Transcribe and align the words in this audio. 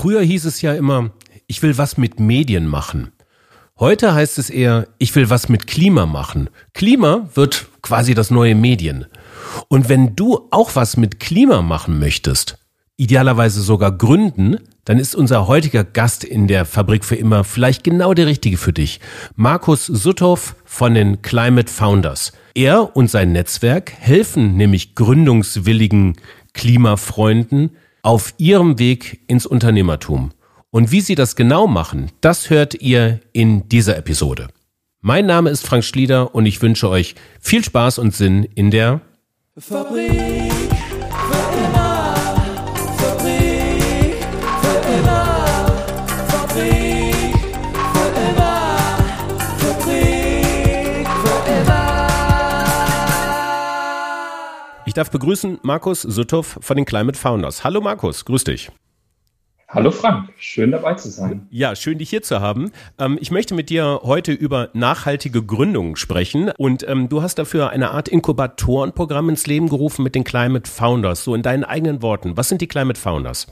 Früher 0.00 0.22
hieß 0.22 0.44
es 0.44 0.62
ja 0.62 0.74
immer, 0.74 1.10
ich 1.48 1.60
will 1.60 1.76
was 1.76 1.96
mit 1.96 2.20
Medien 2.20 2.68
machen. 2.68 3.10
Heute 3.80 4.14
heißt 4.14 4.38
es 4.38 4.48
eher, 4.48 4.86
ich 4.98 5.12
will 5.16 5.28
was 5.28 5.48
mit 5.48 5.66
Klima 5.66 6.06
machen. 6.06 6.50
Klima 6.72 7.28
wird 7.34 7.66
quasi 7.82 8.14
das 8.14 8.30
neue 8.30 8.54
Medien. 8.54 9.06
Und 9.66 9.88
wenn 9.88 10.14
du 10.14 10.46
auch 10.52 10.76
was 10.76 10.96
mit 10.96 11.18
Klima 11.18 11.62
machen 11.62 11.98
möchtest, 11.98 12.58
idealerweise 12.96 13.60
sogar 13.60 13.90
gründen, 13.90 14.58
dann 14.84 15.00
ist 15.00 15.16
unser 15.16 15.48
heutiger 15.48 15.82
Gast 15.82 16.22
in 16.22 16.46
der 16.46 16.64
Fabrik 16.64 17.04
für 17.04 17.16
immer 17.16 17.42
vielleicht 17.42 17.82
genau 17.82 18.14
der 18.14 18.26
richtige 18.26 18.56
für 18.56 18.72
dich. 18.72 19.00
Markus 19.34 19.86
Sutthoff 19.86 20.54
von 20.64 20.94
den 20.94 21.22
Climate 21.22 21.72
Founders. 21.72 22.30
Er 22.54 22.94
und 22.94 23.10
sein 23.10 23.32
Netzwerk 23.32 23.92
helfen 23.98 24.56
nämlich 24.56 24.94
gründungswilligen 24.94 26.14
Klimafreunden 26.54 27.70
auf 28.02 28.34
ihrem 28.38 28.78
Weg 28.78 29.20
ins 29.26 29.46
Unternehmertum. 29.46 30.30
Und 30.70 30.92
wie 30.92 31.00
sie 31.00 31.14
das 31.14 31.36
genau 31.36 31.66
machen, 31.66 32.10
das 32.20 32.50
hört 32.50 32.74
ihr 32.74 33.20
in 33.32 33.68
dieser 33.68 33.96
Episode. 33.96 34.48
Mein 35.00 35.26
Name 35.26 35.50
ist 35.50 35.66
Frank 35.66 35.84
Schlieder 35.84 36.34
und 36.34 36.46
ich 36.46 36.60
wünsche 36.60 36.88
euch 36.88 37.14
viel 37.40 37.64
Spaß 37.64 37.98
und 37.98 38.14
Sinn 38.14 38.44
in 38.54 38.70
der 38.70 39.00
Fabrik 39.56 40.47
darf 54.98 55.10
begrüßen 55.12 55.60
Markus 55.62 56.02
Sutthoff 56.02 56.58
von 56.60 56.76
den 56.76 56.84
Climate 56.84 57.16
Founders. 57.16 57.62
Hallo 57.62 57.80
Markus, 57.80 58.24
grüß 58.24 58.42
dich. 58.44 58.70
Hallo 59.68 59.90
Frank, 59.90 60.30
schön 60.38 60.72
dabei 60.72 60.94
zu 60.94 61.08
sein. 61.08 61.46
Ja, 61.50 61.76
schön 61.76 61.98
dich 61.98 62.10
hier 62.10 62.22
zu 62.22 62.40
haben. 62.40 62.72
Ähm, 62.98 63.16
ich 63.20 63.30
möchte 63.30 63.54
mit 63.54 63.70
dir 63.70 64.00
heute 64.02 64.32
über 64.32 64.70
nachhaltige 64.72 65.44
Gründung 65.44 65.94
sprechen 65.94 66.50
und 66.56 66.88
ähm, 66.88 67.08
du 67.08 67.22
hast 67.22 67.38
dafür 67.38 67.70
eine 67.70 67.92
Art 67.92 68.08
Inkubatorenprogramm 68.08 69.28
ins 69.28 69.46
Leben 69.46 69.68
gerufen 69.68 70.02
mit 70.02 70.14
den 70.16 70.24
Climate 70.24 70.68
Founders. 70.68 71.22
So 71.22 71.34
in 71.34 71.42
deinen 71.42 71.64
eigenen 71.64 72.02
Worten, 72.02 72.36
was 72.36 72.48
sind 72.48 72.60
die 72.60 72.66
Climate 72.66 72.98
Founders? 72.98 73.46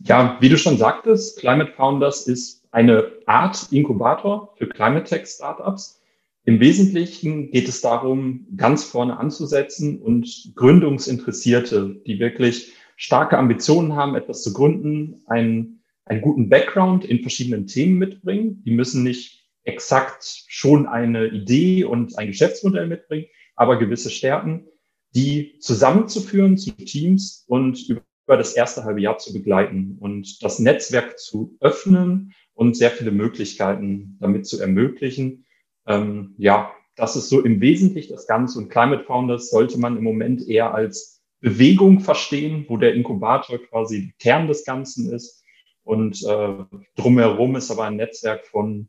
Ja, 0.00 0.36
wie 0.40 0.48
du 0.48 0.56
schon 0.56 0.78
sagtest, 0.78 1.38
Climate 1.38 1.72
Founders 1.76 2.26
ist 2.26 2.64
eine 2.72 3.04
Art 3.26 3.68
Inkubator 3.70 4.52
für 4.56 4.66
Climate 4.66 5.04
Tech 5.04 5.28
Startups. 5.28 5.99
Im 6.44 6.58
Wesentlichen 6.58 7.50
geht 7.50 7.68
es 7.68 7.80
darum, 7.80 8.46
ganz 8.56 8.84
vorne 8.84 9.18
anzusetzen 9.18 10.00
und 10.00 10.52
Gründungsinteressierte, 10.54 12.00
die 12.06 12.18
wirklich 12.18 12.72
starke 12.96 13.38
Ambitionen 13.38 13.94
haben, 13.94 14.14
etwas 14.14 14.42
zu 14.42 14.52
gründen, 14.52 15.22
einen, 15.26 15.82
einen 16.06 16.22
guten 16.22 16.48
Background 16.48 17.04
in 17.04 17.20
verschiedenen 17.20 17.66
Themen 17.66 17.98
mitbringen. 17.98 18.62
Die 18.64 18.72
müssen 18.72 19.02
nicht 19.02 19.48
exakt 19.64 20.44
schon 20.48 20.86
eine 20.86 21.28
Idee 21.28 21.84
und 21.84 22.18
ein 22.18 22.28
Geschäftsmodell 22.28 22.86
mitbringen, 22.86 23.26
aber 23.54 23.78
gewisse 23.78 24.10
Stärken, 24.10 24.66
die 25.14 25.58
zusammenzuführen 25.60 26.56
zu 26.56 26.72
Teams 26.72 27.44
und 27.48 27.86
über 27.88 28.36
das 28.36 28.54
erste 28.54 28.84
halbe 28.84 29.00
Jahr 29.00 29.18
zu 29.18 29.32
begleiten 29.32 29.98
und 30.00 30.42
das 30.42 30.58
Netzwerk 30.58 31.18
zu 31.18 31.56
öffnen 31.60 32.32
und 32.54 32.76
sehr 32.76 32.90
viele 32.90 33.10
Möglichkeiten 33.10 34.16
damit 34.20 34.46
zu 34.46 34.60
ermöglichen. 34.60 35.44
Ähm, 35.90 36.34
ja, 36.38 36.70
das 36.94 37.16
ist 37.16 37.28
so 37.28 37.40
im 37.40 37.60
Wesentlichen 37.60 38.12
das 38.12 38.26
Ganze 38.26 38.58
und 38.58 38.68
Climate 38.68 39.04
Founders 39.04 39.50
sollte 39.50 39.78
man 39.78 39.96
im 39.96 40.04
Moment 40.04 40.46
eher 40.46 40.72
als 40.72 41.20
Bewegung 41.40 42.00
verstehen, 42.00 42.66
wo 42.68 42.76
der 42.76 42.94
Inkubator 42.94 43.58
quasi 43.58 44.14
Kern 44.18 44.46
des 44.46 44.64
Ganzen 44.64 45.12
ist. 45.12 45.42
Und 45.82 46.22
äh, 46.22 46.64
drumherum 46.96 47.56
ist 47.56 47.70
aber 47.70 47.84
ein 47.84 47.96
Netzwerk 47.96 48.46
von 48.46 48.88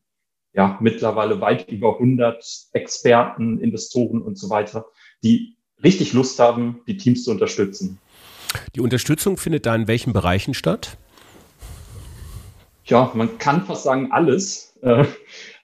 ja, 0.53 0.77
mittlerweile 0.81 1.39
weit 1.39 1.69
über 1.69 1.93
100 1.93 2.45
Experten, 2.73 3.57
Investoren 3.59 4.21
und 4.21 4.37
so 4.37 4.49
weiter, 4.49 4.85
die 5.23 5.55
richtig 5.81 6.13
Lust 6.13 6.37
haben, 6.39 6.81
die 6.87 6.97
Teams 6.97 7.23
zu 7.23 7.31
unterstützen. 7.31 7.99
Die 8.75 8.81
Unterstützung 8.81 9.37
findet 9.37 9.65
da 9.65 9.73
in 9.73 9.87
welchen 9.87 10.11
Bereichen 10.11 10.53
statt? 10.53 10.97
Ja, 12.83 13.11
man 13.15 13.37
kann 13.37 13.65
fast 13.65 13.83
sagen 13.83 14.11
alles. 14.11 14.77
Äh, 14.81 15.05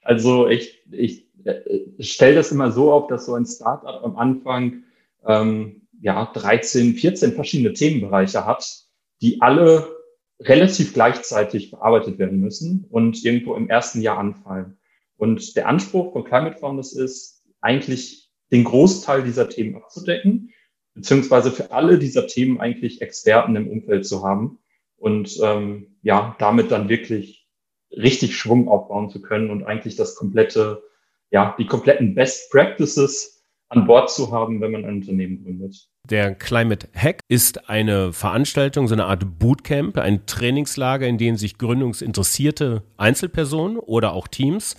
also 0.01 0.47
ich, 0.47 0.81
ich 0.89 1.26
äh, 1.47 2.03
stelle 2.03 2.35
das 2.35 2.51
immer 2.51 2.71
so 2.71 2.91
auf, 2.91 3.07
dass 3.07 3.25
so 3.25 3.33
ein 3.33 3.45
Startup 3.45 4.03
am 4.03 4.17
Anfang 4.17 4.83
ähm, 5.25 5.87
ja, 6.01 6.25
13, 6.33 6.93
14 6.93 7.33
verschiedene 7.33 7.73
Themenbereiche 7.73 8.45
hat, 8.45 8.85
die 9.21 9.41
alle 9.41 9.95
relativ 10.39 10.93
gleichzeitig 10.93 11.71
bearbeitet 11.71 12.19
werden 12.19 12.39
müssen 12.39 12.85
und 12.89 13.23
irgendwo 13.25 13.55
im 13.55 13.69
ersten 13.69 14.01
Jahr 14.01 14.19
anfallen. 14.19 14.77
Und 15.17 15.55
der 15.55 15.67
Anspruch 15.67 16.13
von 16.13 16.23
Climate 16.23 16.57
Founders 16.57 16.93
ist 16.93 17.43
eigentlich 17.59 18.29
den 18.51 18.63
Großteil 18.63 19.23
dieser 19.23 19.49
Themen 19.49 19.75
abzudecken, 19.75 20.53
beziehungsweise 20.93 21.51
für 21.51 21.71
alle 21.71 21.97
dieser 21.97 22.27
Themen 22.27 22.59
eigentlich 22.59 23.01
Experten 23.01 23.55
im 23.55 23.67
Umfeld 23.67 24.05
zu 24.05 24.23
haben 24.23 24.59
und 24.97 25.37
ähm, 25.41 25.97
ja, 26.01 26.35
damit 26.39 26.71
dann 26.71 26.89
wirklich 26.89 27.47
richtig 27.91 28.37
Schwung 28.37 28.67
aufbauen 28.67 29.09
zu 29.09 29.21
können 29.21 29.49
und 29.49 29.63
eigentlich 29.63 29.95
das 29.95 30.15
komplette, 30.15 30.83
ja, 31.31 31.55
die 31.57 31.65
kompletten 31.65 32.15
Best 32.15 32.51
Practices 32.51 33.38
an 33.69 33.85
Bord 33.85 34.09
zu 34.09 34.31
haben, 34.31 34.61
wenn 34.61 34.71
man 34.71 34.85
ein 34.85 34.95
Unternehmen 34.95 35.43
gründet. 35.43 35.75
Der 36.09 36.35
Climate 36.35 36.88
Hack 36.95 37.19
ist 37.27 37.69
eine 37.69 38.13
Veranstaltung, 38.13 38.88
so 38.88 38.95
eine 38.95 39.05
Art 39.05 39.39
Bootcamp, 39.39 39.97
ein 39.97 40.25
Trainingslager, 40.25 41.05
in 41.05 41.17
dem 41.17 41.35
sich 41.35 41.57
gründungsinteressierte 41.57 42.83
Einzelpersonen 42.95 43.77
oder 43.77 44.13
auch 44.13 44.29
Teams 44.29 44.77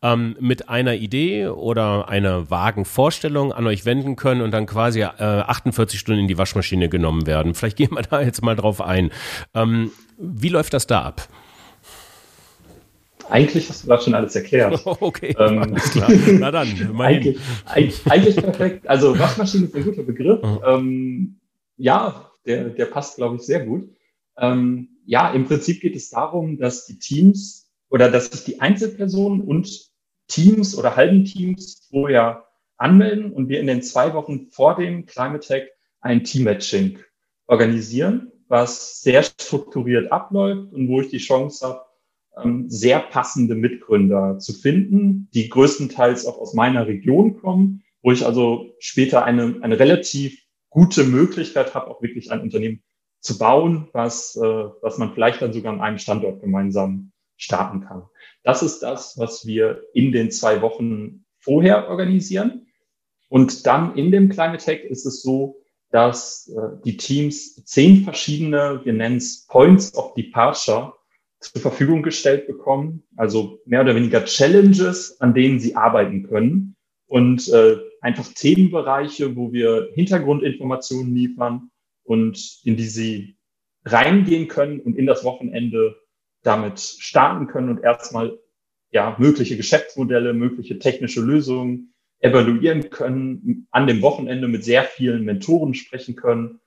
ähm, 0.00 0.36
mit 0.40 0.70
einer 0.70 0.94
Idee 0.94 1.48
oder 1.48 2.08
einer 2.08 2.50
vagen 2.50 2.86
Vorstellung 2.86 3.52
an 3.52 3.66
euch 3.66 3.84
wenden 3.84 4.16
können 4.16 4.40
und 4.40 4.52
dann 4.52 4.64
quasi 4.64 5.02
äh, 5.02 5.06
48 5.06 6.00
Stunden 6.00 6.22
in 6.22 6.28
die 6.28 6.38
Waschmaschine 6.38 6.88
genommen 6.88 7.26
werden. 7.26 7.52
Vielleicht 7.52 7.76
gehen 7.76 7.90
wir 7.92 8.02
da 8.10 8.22
jetzt 8.22 8.42
mal 8.42 8.56
drauf 8.56 8.80
ein. 8.80 9.10
Ähm, 9.54 9.90
wie 10.16 10.48
läuft 10.48 10.72
das 10.72 10.86
da 10.86 11.02
ab? 11.02 11.28
Eigentlich 13.30 13.68
hast 13.68 13.84
du 13.84 13.88
das 13.88 14.04
schon 14.04 14.14
alles 14.14 14.34
erklärt. 14.34 14.84
Okay, 15.00 15.34
ähm, 15.38 15.58
alles 15.58 15.90
klar. 15.90 16.10
Na 16.38 16.50
dann, 16.50 16.68
eigentlich, 17.00 17.38
eigentlich, 17.66 18.36
perfekt. 18.36 18.88
Also 18.88 19.18
Waschmaschine 19.18 19.66
ist 19.66 19.74
ein 19.74 19.84
guter 19.84 20.02
Begriff. 20.02 20.42
Mhm. 20.42 20.60
Ähm, 20.66 21.40
ja, 21.76 22.30
der, 22.46 22.70
der 22.70 22.86
passt, 22.86 23.16
glaube 23.16 23.36
ich, 23.36 23.42
sehr 23.42 23.64
gut. 23.64 23.88
Ähm, 24.36 24.88
ja, 25.06 25.30
im 25.32 25.46
Prinzip 25.46 25.80
geht 25.80 25.96
es 25.96 26.10
darum, 26.10 26.58
dass 26.58 26.86
die 26.86 26.98
Teams 26.98 27.70
oder 27.88 28.10
dass 28.10 28.30
sich 28.30 28.44
die 28.44 28.60
Einzelpersonen 28.60 29.40
und 29.40 29.90
Teams 30.28 30.76
oder 30.76 30.96
halben 30.96 31.24
Teams 31.24 31.86
vorher 31.90 32.46
anmelden 32.76 33.32
und 33.32 33.48
wir 33.48 33.60
in 33.60 33.66
den 33.66 33.82
zwei 33.82 34.14
Wochen 34.14 34.46
vor 34.46 34.76
dem 34.76 35.06
Climate 35.06 35.46
Tech 35.46 35.68
ein 36.00 36.24
Team-Matching 36.24 36.98
organisieren, 37.46 38.32
was 38.48 39.02
sehr 39.02 39.22
strukturiert 39.22 40.10
abläuft 40.12 40.72
und 40.72 40.88
wo 40.88 41.00
ich 41.00 41.08
die 41.08 41.18
Chance 41.18 41.66
habe, 41.66 41.84
sehr 42.68 43.00
passende 43.00 43.54
Mitgründer 43.54 44.38
zu 44.38 44.52
finden, 44.52 45.28
die 45.34 45.48
größtenteils 45.48 46.26
auch 46.26 46.38
aus 46.38 46.54
meiner 46.54 46.86
Region 46.86 47.40
kommen, 47.40 47.82
wo 48.02 48.12
ich 48.12 48.24
also 48.24 48.74
später 48.78 49.24
eine, 49.24 49.58
eine 49.62 49.78
relativ 49.78 50.40
gute 50.70 51.04
Möglichkeit 51.04 51.74
habe, 51.74 51.88
auch 51.88 52.02
wirklich 52.02 52.30
ein 52.30 52.40
Unternehmen 52.40 52.82
zu 53.20 53.36
bauen, 53.36 53.88
was, 53.92 54.36
äh, 54.36 54.40
was 54.40 54.98
man 54.98 55.12
vielleicht 55.12 55.42
dann 55.42 55.52
sogar 55.52 55.72
an 55.72 55.80
einem 55.80 55.98
Standort 55.98 56.40
gemeinsam 56.40 57.12
starten 57.36 57.82
kann. 57.82 58.04
Das 58.42 58.62
ist 58.62 58.80
das, 58.80 59.18
was 59.18 59.46
wir 59.46 59.82
in 59.92 60.12
den 60.12 60.30
zwei 60.30 60.62
Wochen 60.62 61.24
vorher 61.38 61.88
organisieren. 61.88 62.66
Und 63.28 63.66
dann 63.66 63.96
in 63.96 64.10
dem 64.10 64.28
Climate 64.28 64.64
Tech 64.64 64.84
ist 64.84 65.06
es 65.06 65.22
so, 65.22 65.56
dass 65.90 66.48
äh, 66.48 66.80
die 66.84 66.96
Teams 66.96 67.64
zehn 67.64 68.04
verschiedene, 68.04 68.80
wir 68.84 68.92
nennen 68.92 69.16
es 69.16 69.46
Points 69.46 69.94
of 69.94 70.14
Departure, 70.14 70.94
zur 71.40 71.62
Verfügung 71.62 72.02
gestellt 72.02 72.46
bekommen, 72.46 73.02
also 73.16 73.60
mehr 73.64 73.80
oder 73.80 73.96
weniger 73.96 74.24
Challenges, 74.24 75.20
an 75.20 75.34
denen 75.34 75.58
sie 75.58 75.74
arbeiten 75.74 76.22
können. 76.24 76.76
Und 77.06 77.48
äh, 77.48 77.76
einfach 78.00 78.28
Themenbereiche, 78.32 79.34
wo 79.36 79.52
wir 79.52 79.90
Hintergrundinformationen 79.94 81.14
liefern 81.14 81.70
und 82.04 82.60
in 82.64 82.76
die 82.76 82.84
sie 82.84 83.36
reingehen 83.84 84.48
können 84.48 84.80
und 84.80 84.96
in 84.96 85.06
das 85.06 85.24
Wochenende 85.24 85.96
damit 86.42 86.78
starten 86.78 87.46
können 87.46 87.70
und 87.70 87.82
erstmal 87.82 88.38
ja 88.90 89.16
mögliche 89.18 89.56
Geschäftsmodelle, 89.56 90.34
mögliche 90.34 90.78
technische 90.78 91.20
Lösungen 91.20 91.94
evaluieren 92.20 92.90
können, 92.90 93.66
an 93.70 93.86
dem 93.86 94.02
Wochenende 94.02 94.46
mit 94.46 94.62
sehr 94.62 94.84
vielen 94.84 95.24
Mentoren 95.24 95.74
sprechen 95.74 96.16
können 96.16 96.60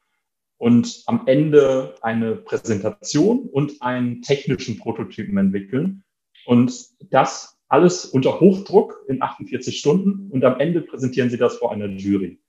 und 0.63 1.03
am 1.07 1.27
Ende 1.27 1.95
eine 2.01 2.37
Präsentation 2.37 3.49
und 3.49 3.81
einen 3.81 4.21
technischen 4.21 4.79
Prototypen 4.79 5.37
entwickeln. 5.37 6.05
Und 6.45 6.73
das 7.09 7.59
alles 7.67 8.05
unter 8.05 8.39
Hochdruck 8.39 9.03
in 9.09 9.21
48 9.21 9.77
Stunden 9.77 10.31
und 10.31 10.45
am 10.45 10.61
Ende 10.61 10.79
präsentieren 10.79 11.29
Sie 11.29 11.35
das 11.35 11.57
vor 11.57 11.73
einer 11.73 11.87
Jury. 11.87 12.39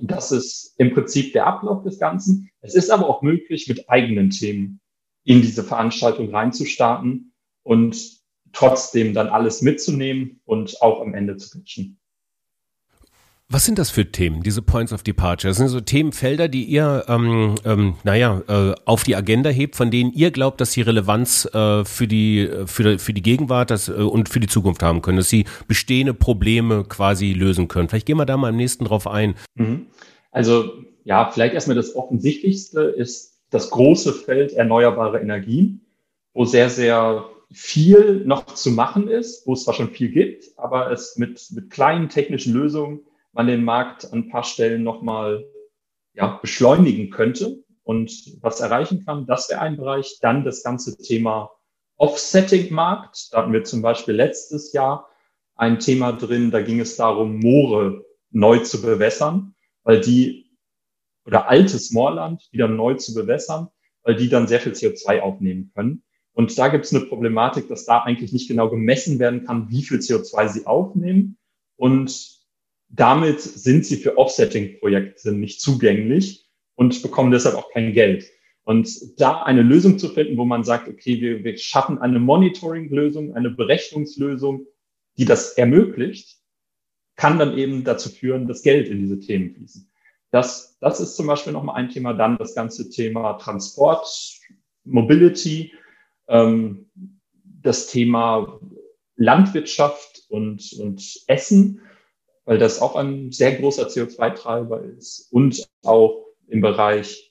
Das 0.00 0.30
ist 0.30 0.76
im 0.78 0.94
Prinzip 0.94 1.32
der 1.32 1.48
Ablauf 1.48 1.82
des 1.82 1.98
Ganzen. 1.98 2.50
Es 2.60 2.76
ist 2.76 2.88
aber 2.88 3.08
auch 3.08 3.20
möglich, 3.22 3.66
mit 3.66 3.90
eigenen 3.90 4.30
Themen 4.30 4.78
in 5.24 5.42
diese 5.42 5.64
Veranstaltung 5.64 6.32
reinzustarten 6.32 7.32
und 7.64 7.98
trotzdem 8.52 9.12
dann 9.12 9.26
alles 9.26 9.60
mitzunehmen 9.60 10.40
und 10.44 10.80
auch 10.82 11.00
am 11.00 11.14
Ende 11.14 11.36
zu 11.36 11.50
pitchen. 11.50 11.97
Was 13.50 13.64
sind 13.64 13.78
das 13.78 13.88
für 13.88 14.04
Themen, 14.04 14.42
diese 14.42 14.60
Points 14.60 14.92
of 14.92 15.02
Departure? 15.02 15.50
Das 15.50 15.56
sind 15.56 15.68
so 15.68 15.80
Themenfelder, 15.80 16.48
die 16.48 16.64
ihr, 16.64 17.06
ähm, 17.08 17.54
ähm, 17.64 17.94
naja, 18.04 18.42
äh, 18.46 18.74
auf 18.84 19.04
die 19.04 19.16
Agenda 19.16 19.48
hebt, 19.48 19.74
von 19.74 19.90
denen 19.90 20.12
ihr 20.12 20.30
glaubt, 20.30 20.60
dass 20.60 20.72
sie 20.72 20.82
Relevanz 20.82 21.46
äh, 21.54 21.82
für, 21.86 22.06
die, 22.06 22.46
für, 22.66 22.98
für 22.98 23.14
die 23.14 23.22
Gegenwart 23.22 23.70
das, 23.70 23.88
äh, 23.88 23.92
und 23.92 24.28
für 24.28 24.40
die 24.40 24.48
Zukunft 24.48 24.82
haben 24.82 25.00
können, 25.00 25.16
dass 25.16 25.30
sie 25.30 25.46
bestehende 25.66 26.12
Probleme 26.12 26.84
quasi 26.84 27.32
lösen 27.32 27.68
können. 27.68 27.88
Vielleicht 27.88 28.04
gehen 28.04 28.18
wir 28.18 28.26
da 28.26 28.36
mal 28.36 28.50
im 28.50 28.56
nächsten 28.56 28.84
drauf 28.84 29.06
ein. 29.06 29.34
Mhm. 29.54 29.86
Also 30.30 30.70
ja, 31.04 31.30
vielleicht 31.30 31.54
erstmal 31.54 31.76
das 31.76 31.96
Offensichtlichste 31.96 32.82
ist 32.82 33.40
das 33.48 33.70
große 33.70 34.12
Feld 34.12 34.52
erneuerbare 34.52 35.20
Energien, 35.20 35.80
wo 36.34 36.44
sehr, 36.44 36.68
sehr 36.68 37.24
viel 37.50 38.26
noch 38.26 38.44
zu 38.44 38.72
machen 38.72 39.08
ist, 39.08 39.46
wo 39.46 39.54
es 39.54 39.64
zwar 39.64 39.72
schon 39.72 39.88
viel 39.88 40.10
gibt, 40.10 40.44
aber 40.58 40.92
es 40.92 41.16
mit, 41.16 41.42
mit 41.52 41.70
kleinen 41.70 42.10
technischen 42.10 42.52
Lösungen 42.52 43.00
man 43.32 43.46
den 43.46 43.64
Markt 43.64 44.12
an 44.12 44.20
ein 44.20 44.28
paar 44.28 44.44
Stellen 44.44 44.82
nochmal 44.82 45.44
ja, 46.14 46.38
beschleunigen 46.40 47.10
könnte 47.10 47.62
und 47.82 48.12
was 48.42 48.60
erreichen 48.60 49.04
kann. 49.04 49.26
Das 49.26 49.48
wäre 49.48 49.60
ein 49.60 49.76
Bereich. 49.76 50.18
Dann 50.20 50.44
das 50.44 50.62
ganze 50.62 50.98
Thema 50.98 51.50
Offsetting-Markt. 51.96 53.32
Da 53.32 53.38
hatten 53.38 53.52
wir 53.52 53.64
zum 53.64 53.82
Beispiel 53.82 54.14
letztes 54.14 54.72
Jahr 54.72 55.08
ein 55.54 55.80
Thema 55.80 56.12
drin, 56.12 56.50
da 56.50 56.62
ging 56.62 56.80
es 56.80 56.96
darum, 56.96 57.40
Moore 57.40 58.04
neu 58.30 58.58
zu 58.60 58.80
bewässern, 58.80 59.54
weil 59.82 60.00
die, 60.00 60.56
oder 61.24 61.48
altes 61.48 61.90
Moorland 61.90 62.48
wieder 62.52 62.68
neu 62.68 62.94
zu 62.94 63.12
bewässern, 63.12 63.68
weil 64.02 64.14
die 64.14 64.28
dann 64.28 64.46
sehr 64.46 64.60
viel 64.60 64.72
CO2 64.72 65.20
aufnehmen 65.20 65.72
können. 65.74 66.04
Und 66.32 66.56
da 66.56 66.68
gibt 66.68 66.84
es 66.84 66.94
eine 66.94 67.04
Problematik, 67.04 67.66
dass 67.68 67.84
da 67.84 68.02
eigentlich 68.02 68.32
nicht 68.32 68.48
genau 68.48 68.70
gemessen 68.70 69.18
werden 69.18 69.44
kann, 69.44 69.68
wie 69.70 69.82
viel 69.82 69.98
CO2 69.98 70.48
sie 70.48 70.66
aufnehmen. 70.66 71.36
Und 71.74 72.37
damit 72.88 73.40
sind 73.40 73.84
sie 73.84 73.96
für 73.96 74.16
Offsetting-Projekte 74.16 75.32
nicht 75.32 75.60
zugänglich 75.60 76.46
und 76.74 77.02
bekommen 77.02 77.30
deshalb 77.30 77.56
auch 77.56 77.70
kein 77.70 77.92
Geld. 77.92 78.24
Und 78.64 79.18
da 79.20 79.42
eine 79.42 79.62
Lösung 79.62 79.98
zu 79.98 80.08
finden, 80.10 80.36
wo 80.36 80.44
man 80.44 80.64
sagt, 80.64 80.88
okay, 80.88 81.20
wir, 81.20 81.42
wir 81.42 81.56
schaffen 81.56 81.98
eine 81.98 82.18
Monitoring-Lösung, 82.18 83.34
eine 83.34 83.50
Berechnungslösung, 83.50 84.66
die 85.16 85.24
das 85.24 85.52
ermöglicht, 85.52 86.38
kann 87.16 87.38
dann 87.38 87.58
eben 87.58 87.84
dazu 87.84 88.10
führen, 88.10 88.46
dass 88.46 88.62
Geld 88.62 88.88
in 88.88 89.00
diese 89.00 89.18
Themen 89.18 89.54
fließen. 89.54 89.90
Das, 90.30 90.78
das 90.80 91.00
ist 91.00 91.16
zum 91.16 91.26
Beispiel 91.26 91.52
nochmal 91.52 91.76
ein 91.76 91.88
Thema. 91.88 92.12
Dann 92.12 92.38
das 92.38 92.54
ganze 92.54 92.90
Thema 92.90 93.34
Transport, 93.34 94.06
Mobility, 94.84 95.72
ähm, 96.28 96.90
das 97.42 97.88
Thema 97.88 98.60
Landwirtschaft 99.16 100.24
und, 100.28 100.72
und 100.78 101.02
Essen, 101.26 101.80
weil 102.48 102.56
das 102.56 102.80
auch 102.80 102.96
ein 102.96 103.30
sehr 103.30 103.56
großer 103.56 103.88
CO2-Treiber 103.88 104.82
ist 104.82 105.28
und 105.30 105.68
auch 105.84 106.24
im 106.46 106.62
Bereich 106.62 107.30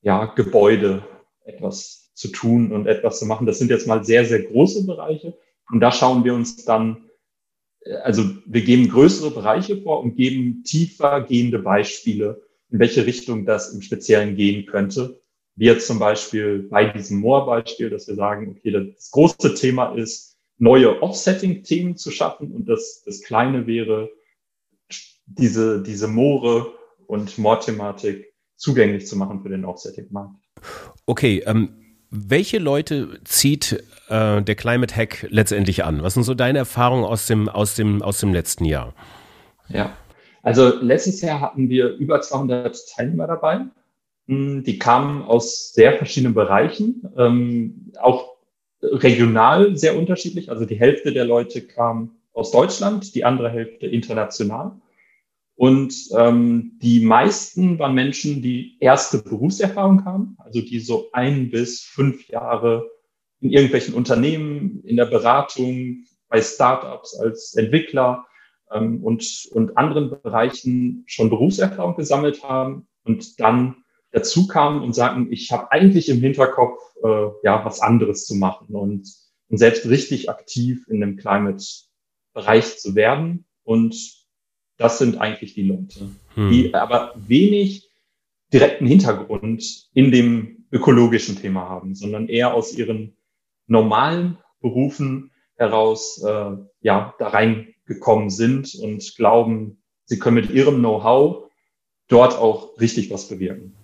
ja, 0.00 0.24
Gebäude 0.24 1.06
etwas 1.44 2.10
zu 2.14 2.28
tun 2.28 2.72
und 2.72 2.86
etwas 2.86 3.18
zu 3.18 3.26
machen. 3.26 3.46
Das 3.46 3.58
sind 3.58 3.70
jetzt 3.70 3.86
mal 3.86 4.06
sehr, 4.06 4.24
sehr 4.24 4.42
große 4.42 4.86
Bereiche. 4.86 5.36
Und 5.70 5.80
da 5.80 5.92
schauen 5.92 6.24
wir 6.24 6.32
uns 6.32 6.64
dann, 6.64 7.10
äh, 7.80 7.92
also 7.96 8.24
wir 8.46 8.62
geben 8.62 8.88
größere 8.88 9.32
Bereiche 9.32 9.82
vor 9.82 10.00
und 10.00 10.16
geben 10.16 10.62
tiefer 10.64 11.20
gehende 11.20 11.58
Beispiele, 11.58 12.40
in 12.70 12.78
welche 12.78 13.04
Richtung 13.04 13.44
das 13.44 13.74
im 13.74 13.82
Speziellen 13.82 14.34
gehen 14.34 14.64
könnte. 14.64 15.20
Wie 15.56 15.66
jetzt 15.66 15.86
zum 15.86 15.98
Beispiel 15.98 16.68
bei 16.70 16.86
diesem 16.86 17.18
Moor-Beispiel, 17.18 17.90
dass 17.90 18.08
wir 18.08 18.14
sagen, 18.14 18.56
okay, 18.56 18.70
das 18.70 19.10
große 19.10 19.56
Thema 19.56 19.94
ist, 19.94 20.38
neue 20.56 21.02
Offsetting-Themen 21.02 21.98
zu 21.98 22.10
schaffen 22.10 22.50
und 22.50 22.66
das, 22.66 23.02
das 23.04 23.20
kleine 23.20 23.66
wäre, 23.66 24.08
diese, 25.38 25.82
diese 25.82 26.08
Moore 26.08 26.72
und 27.06 27.38
Moor-Thematik 27.38 28.32
zugänglich 28.56 29.06
zu 29.06 29.16
machen 29.16 29.42
für 29.42 29.48
den 29.48 29.64
Offsetting-Markt. 29.64 30.36
Okay, 31.06 31.42
ähm, 31.46 31.70
welche 32.10 32.58
Leute 32.58 33.20
zieht 33.24 33.84
äh, 34.08 34.42
der 34.42 34.54
Climate 34.54 34.94
Hack 34.94 35.26
letztendlich 35.30 35.84
an? 35.84 36.02
Was 36.02 36.14
sind 36.14 36.22
so 36.24 36.34
deine 36.34 36.58
Erfahrungen 36.58 37.04
aus 37.04 37.26
dem, 37.26 37.48
aus 37.48 37.74
dem, 37.74 38.02
aus 38.02 38.20
dem 38.20 38.32
letzten 38.32 38.64
Jahr? 38.64 38.94
Ja, 39.68 39.96
also 40.42 40.80
letztes 40.80 41.20
Jahr 41.22 41.40
hatten 41.40 41.68
wir 41.68 41.88
über 41.94 42.20
200 42.20 42.88
Teilnehmer 42.94 43.26
dabei 43.26 43.66
hm, 44.26 44.62
die 44.64 44.78
kamen 44.78 45.22
aus 45.22 45.72
sehr 45.72 45.96
verschiedenen 45.96 46.34
Bereichen, 46.34 47.02
ähm, 47.16 47.92
auch 48.00 48.36
regional 48.82 49.76
sehr 49.76 49.96
unterschiedlich. 49.96 50.50
Also 50.50 50.64
die 50.64 50.78
Hälfte 50.78 51.12
der 51.12 51.24
Leute 51.24 51.62
kam 51.62 52.16
aus 52.32 52.50
Deutschland, 52.50 53.14
die 53.14 53.24
andere 53.24 53.50
Hälfte 53.50 53.86
international. 53.86 54.72
Und 55.62 55.94
ähm, 56.16 56.76
die 56.82 57.04
meisten 57.04 57.78
waren 57.78 57.94
Menschen, 57.94 58.42
die 58.42 58.76
erste 58.80 59.18
Berufserfahrung 59.18 60.04
haben, 60.04 60.36
also 60.40 60.60
die 60.60 60.80
so 60.80 61.10
ein 61.12 61.50
bis 61.50 61.82
fünf 61.82 62.26
Jahre 62.26 62.90
in 63.38 63.50
irgendwelchen 63.50 63.94
Unternehmen, 63.94 64.82
in 64.82 64.96
der 64.96 65.06
Beratung, 65.06 65.98
bei 66.28 66.42
Startups 66.42 67.16
als 67.16 67.54
Entwickler 67.54 68.26
ähm, 68.72 69.04
und, 69.04 69.24
und 69.52 69.78
anderen 69.78 70.10
Bereichen 70.10 71.04
schon 71.06 71.30
Berufserfahrung 71.30 71.94
gesammelt 71.94 72.42
haben 72.42 72.88
und 73.04 73.38
dann 73.38 73.84
dazu 74.10 74.48
kamen 74.48 74.82
und 74.82 74.96
sagten, 74.96 75.30
ich 75.30 75.52
habe 75.52 75.70
eigentlich 75.70 76.08
im 76.08 76.18
Hinterkopf, 76.18 76.80
äh, 77.04 77.28
ja, 77.44 77.64
was 77.64 77.80
anderes 77.80 78.26
zu 78.26 78.34
machen 78.34 78.74
und, 78.74 79.08
und 79.48 79.58
selbst 79.58 79.88
richtig 79.88 80.28
aktiv 80.28 80.88
in 80.88 81.00
dem 81.00 81.16
Climate-Bereich 81.18 82.80
zu 82.80 82.96
werden. 82.96 83.44
Und 83.62 84.21
das 84.76 84.98
sind 84.98 85.20
eigentlich 85.20 85.54
die 85.54 85.62
Leute, 85.62 86.10
hm. 86.34 86.50
die 86.50 86.74
aber 86.74 87.14
wenig 87.16 87.90
direkten 88.52 88.86
Hintergrund 88.86 89.88
in 89.94 90.10
dem 90.10 90.66
ökologischen 90.70 91.36
Thema 91.36 91.68
haben, 91.68 91.94
sondern 91.94 92.28
eher 92.28 92.54
aus 92.54 92.76
ihren 92.76 93.16
normalen 93.66 94.38
Berufen 94.60 95.30
heraus 95.56 96.22
äh, 96.26 96.52
ja 96.80 97.14
da 97.18 97.28
reingekommen 97.28 98.30
sind 98.30 98.74
und 98.74 99.14
glauben, 99.16 99.82
sie 100.04 100.18
können 100.18 100.36
mit 100.36 100.50
ihrem 100.50 100.78
Know-how 100.78 101.44
dort 102.08 102.36
auch 102.36 102.78
richtig 102.80 103.10
was 103.10 103.28
bewirken. 103.28 103.74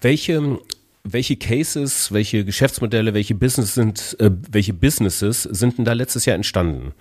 Welche, 0.00 0.58
welche 1.04 1.36
Cases, 1.36 2.12
welche 2.12 2.44
Geschäftsmodelle, 2.44 3.14
welche 3.14 3.34
Business 3.34 3.74
sind, 3.74 4.16
äh, 4.18 4.30
welche 4.50 4.74
Businesses 4.74 5.44
sind 5.44 5.78
denn 5.78 5.84
da 5.84 5.92
letztes 5.92 6.26
Jahr 6.26 6.36
entstanden? 6.36 6.92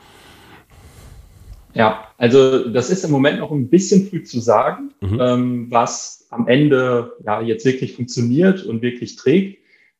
Ja, 1.75 2.07
also 2.17 2.69
das 2.69 2.89
ist 2.89 3.03
im 3.03 3.11
Moment 3.11 3.39
noch 3.39 3.51
ein 3.51 3.69
bisschen 3.69 4.07
früh 4.07 4.23
zu 4.23 4.39
sagen, 4.39 4.93
mhm. 5.01 5.19
ähm, 5.21 5.67
was 5.69 6.25
am 6.29 6.47
Ende 6.47 7.13
ja 7.25 7.41
jetzt 7.41 7.65
wirklich 7.65 7.95
funktioniert 7.95 8.63
und 8.63 8.81
wirklich 8.81 9.17
trägt. 9.17 9.59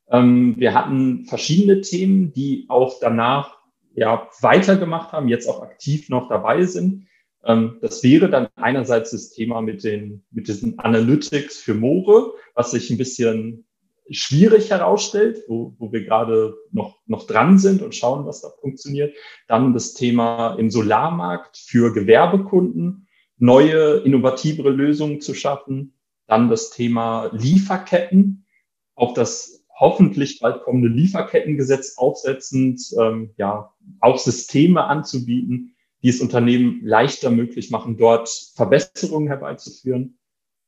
Ähm, 0.09 0.55
wir 0.57 0.73
hatten 0.73 1.25
verschiedene 1.25 1.81
Themen, 1.81 2.31
die 2.31 2.65
auch 2.69 2.99
danach 3.01 3.57
ja 3.93 4.29
weitergemacht 4.39 5.11
haben, 5.11 5.27
jetzt 5.27 5.47
auch 5.49 5.61
aktiv 5.61 6.07
noch 6.07 6.29
dabei 6.29 6.63
sind. 6.63 7.07
Ähm, 7.43 7.77
das 7.81 8.03
wäre 8.03 8.29
dann 8.29 8.47
einerseits 8.55 9.11
das 9.11 9.31
Thema 9.31 9.61
mit 9.61 9.83
den, 9.83 10.23
mit 10.31 10.47
diesen 10.47 10.79
Analytics 10.79 11.57
für 11.57 11.73
Moore, 11.73 12.33
was 12.53 12.71
sich 12.71 12.89
ein 12.89 12.97
bisschen 12.97 13.65
schwierig 14.09 14.69
herausstellt, 14.69 15.43
wo, 15.47 15.75
wo 15.77 15.91
wir 15.91 16.03
gerade 16.03 16.55
noch, 16.71 16.99
noch 17.07 17.25
dran 17.27 17.57
sind 17.57 17.81
und 17.81 17.95
schauen, 17.95 18.25
was 18.25 18.41
da 18.41 18.49
funktioniert. 18.61 19.15
Dann 19.47 19.73
das 19.73 19.93
Thema 19.93 20.55
im 20.55 20.69
Solarmarkt 20.69 21.57
für 21.57 21.93
Gewerbekunden, 21.93 23.07
neue, 23.37 23.97
innovativere 23.97 24.69
Lösungen 24.69 25.21
zu 25.21 25.33
schaffen. 25.33 25.97
Dann 26.27 26.49
das 26.49 26.69
Thema 26.69 27.29
Lieferketten, 27.33 28.45
auf 28.95 29.13
das 29.13 29.65
hoffentlich 29.77 30.39
bald 30.39 30.63
kommende 30.63 30.87
Lieferkettengesetz 30.87 31.97
aufsetzend, 31.97 32.81
ähm, 32.99 33.33
ja, 33.37 33.73
auch 33.99 34.17
Systeme 34.17 34.85
anzubieten, 34.85 35.75
die 36.01 36.09
es 36.09 36.21
Unternehmen 36.21 36.79
leichter 36.83 37.29
möglich 37.29 37.71
machen, 37.71 37.97
dort 37.97 38.29
Verbesserungen 38.55 39.27
herbeizuführen. 39.27 40.17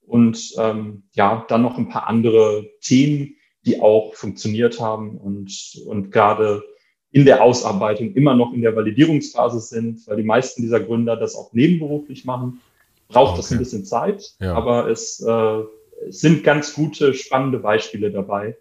Und 0.07 0.53
ähm, 0.57 1.03
ja, 1.13 1.45
dann 1.49 1.61
noch 1.61 1.77
ein 1.77 1.89
paar 1.89 2.07
andere 2.07 2.65
Themen, 2.81 3.35
die 3.65 3.81
auch 3.81 4.15
funktioniert 4.15 4.79
haben 4.79 5.17
und, 5.17 5.81
und 5.85 6.11
gerade 6.11 6.63
in 7.11 7.25
der 7.25 7.43
Ausarbeitung 7.43 8.13
immer 8.13 8.35
noch 8.35 8.53
in 8.53 8.61
der 8.61 8.75
Validierungsphase 8.75 9.59
sind, 9.59 10.07
weil 10.07 10.17
die 10.17 10.23
meisten 10.23 10.61
dieser 10.61 10.79
Gründer 10.79 11.17
das 11.17 11.35
auch 11.35 11.51
nebenberuflich 11.53 12.25
machen. 12.25 12.61
Braucht 13.09 13.31
okay. 13.31 13.37
das 13.37 13.51
ein 13.51 13.59
bisschen 13.59 13.85
Zeit, 13.85 14.35
ja. 14.39 14.53
aber 14.53 14.89
es, 14.89 15.21
äh, 15.21 15.63
es 16.07 16.19
sind 16.19 16.43
ganz 16.43 16.73
gute, 16.73 17.13
spannende 17.13 17.59
Beispiele 17.59 18.11
dabei, 18.11 18.57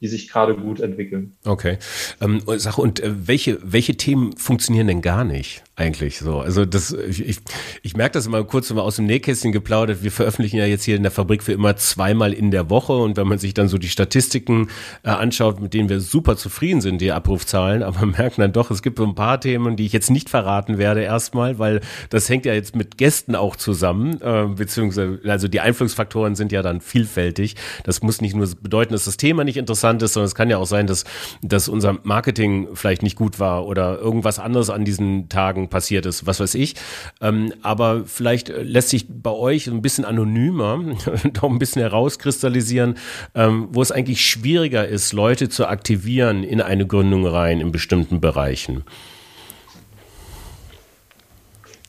die 0.00 0.08
sich 0.08 0.28
gerade 0.28 0.54
gut 0.54 0.80
entwickeln. 0.80 1.36
Okay. 1.44 1.78
Ähm, 2.20 2.42
sag, 2.56 2.78
und 2.78 3.00
äh, 3.00 3.12
welche, 3.26 3.58
welche 3.62 3.96
Themen 3.96 4.36
funktionieren 4.36 4.86
denn 4.86 5.02
gar 5.02 5.24
nicht 5.24 5.64
eigentlich 5.74 6.18
so? 6.18 6.40
Also 6.40 6.64
das, 6.64 6.92
ich, 6.92 7.26
ich, 7.26 7.38
ich 7.82 7.96
merke 7.96 8.14
das 8.14 8.26
immer 8.26 8.42
kurz 8.44 8.72
mal 8.72 8.82
aus 8.82 8.96
dem 8.96 9.06
Nähkästchen 9.06 9.52
geplaudert. 9.52 10.02
Wir 10.02 10.12
veröffentlichen 10.12 10.56
ja 10.56 10.66
jetzt 10.66 10.84
hier 10.84 10.96
in 10.96 11.02
der 11.02 11.10
Fabrik 11.10 11.42
für 11.42 11.52
immer 11.52 11.76
zweimal 11.76 12.32
in 12.32 12.50
der 12.50 12.70
Woche 12.70 12.92
und 12.92 13.16
wenn 13.16 13.26
man 13.26 13.38
sich 13.38 13.54
dann 13.54 13.68
so 13.68 13.78
die 13.78 13.88
Statistiken 13.88 14.68
äh, 15.02 15.10
anschaut, 15.10 15.60
mit 15.60 15.74
denen 15.74 15.88
wir 15.88 16.00
super 16.00 16.36
zufrieden 16.36 16.80
sind, 16.80 17.00
die 17.00 17.10
Abrufzahlen, 17.10 17.82
aber 17.82 18.06
merken 18.18 18.40
dann 18.40 18.52
doch, 18.52 18.70
es 18.70 18.82
gibt 18.82 18.98
so 18.98 19.04
ein 19.04 19.16
paar 19.16 19.40
Themen, 19.40 19.76
die 19.76 19.86
ich 19.86 19.92
jetzt 19.92 20.10
nicht 20.10 20.30
verraten 20.30 20.78
werde 20.78 21.02
erstmal, 21.02 21.58
weil 21.58 21.80
das 22.10 22.28
hängt 22.28 22.46
ja 22.46 22.54
jetzt 22.54 22.76
mit 22.76 22.98
Gästen 22.98 23.34
auch 23.34 23.56
zusammen, 23.56 24.20
äh, 24.20 24.46
beziehungsweise 24.46 25.20
also 25.24 25.48
die 25.48 25.60
Einflussfaktoren 25.60 26.36
sind 26.36 26.52
ja 26.52 26.62
dann 26.62 26.80
vielfältig. 26.80 27.56
Das 27.84 28.02
muss 28.02 28.20
nicht 28.20 28.36
nur 28.36 28.48
bedeuten, 28.60 28.92
dass 28.92 29.04
das 29.04 29.16
Thema 29.16 29.44
nicht 29.44 29.56
interessant 29.56 29.87
interessant 29.90 30.02
ist, 30.02 30.12
sondern 30.14 30.26
es 30.26 30.34
kann 30.34 30.50
ja 30.50 30.58
auch 30.58 30.66
sein, 30.66 30.86
dass, 30.86 31.04
dass 31.42 31.68
unser 31.68 31.98
Marketing 32.02 32.68
vielleicht 32.74 33.02
nicht 33.02 33.16
gut 33.16 33.38
war 33.38 33.66
oder 33.66 33.98
irgendwas 33.98 34.38
anderes 34.38 34.70
an 34.70 34.84
diesen 34.84 35.28
Tagen 35.28 35.68
passiert 35.68 36.06
ist, 36.06 36.26
was 36.26 36.40
weiß 36.40 36.54
ich. 36.54 36.74
Ähm, 37.20 37.52
aber 37.62 38.04
vielleicht 38.06 38.48
lässt 38.48 38.90
sich 38.90 39.06
bei 39.08 39.30
euch 39.30 39.66
ein 39.66 39.82
bisschen 39.82 40.04
anonymer 40.04 40.78
doch 41.32 41.50
ein 41.50 41.58
bisschen 41.58 41.82
herauskristallisieren, 41.82 42.96
ähm, 43.34 43.68
wo 43.70 43.82
es 43.82 43.92
eigentlich 43.92 44.24
schwieriger 44.24 44.86
ist, 44.86 45.12
Leute 45.12 45.48
zu 45.48 45.66
aktivieren 45.66 46.44
in 46.44 46.60
eine 46.60 46.86
Gründung 46.86 47.26
rein 47.26 47.60
in 47.60 47.72
bestimmten 47.72 48.20
Bereichen. 48.20 48.84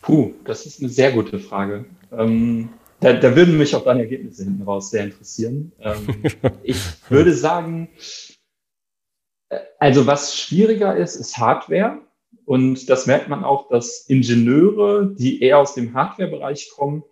Puh, 0.02 0.34
das 0.46 0.66
ist 0.66 0.82
eine 0.82 0.90
sehr 0.90 1.12
gute 1.12 1.40
Frage. 1.40 1.86
Ähm, 2.12 2.70
da, 3.00 3.14
da 3.14 3.36
würden 3.36 3.58
mich 3.58 3.76
auch 3.76 3.84
deine 3.84 4.02
Ergebnisse 4.02 4.44
hinten 4.44 4.64
raus 4.64 4.92
sehr 4.92 5.04
interessieren. 5.06 5.72
Ähm, 5.80 6.24
ich 6.64 6.78
würde 7.10 7.34
sagen, 7.34 7.90
äh, 9.50 9.60
also 9.80 10.08
was 10.08 10.38
schwieriger 10.38 10.96
ist, 10.96 11.16
ist 11.16 11.38
Hardware. 11.38 12.02
Und 12.46 12.90
das 12.90 13.06
merkt 13.06 13.30
man 13.30 13.44
auch, 13.44 13.70
dass 13.70 14.06
Ingenieure, 14.08 15.14
die 15.14 15.42
eher 15.42 15.60
aus 15.60 15.76
dem 15.76 15.94
Hardware-Bereich 15.94 16.72
kommen, 16.76 17.04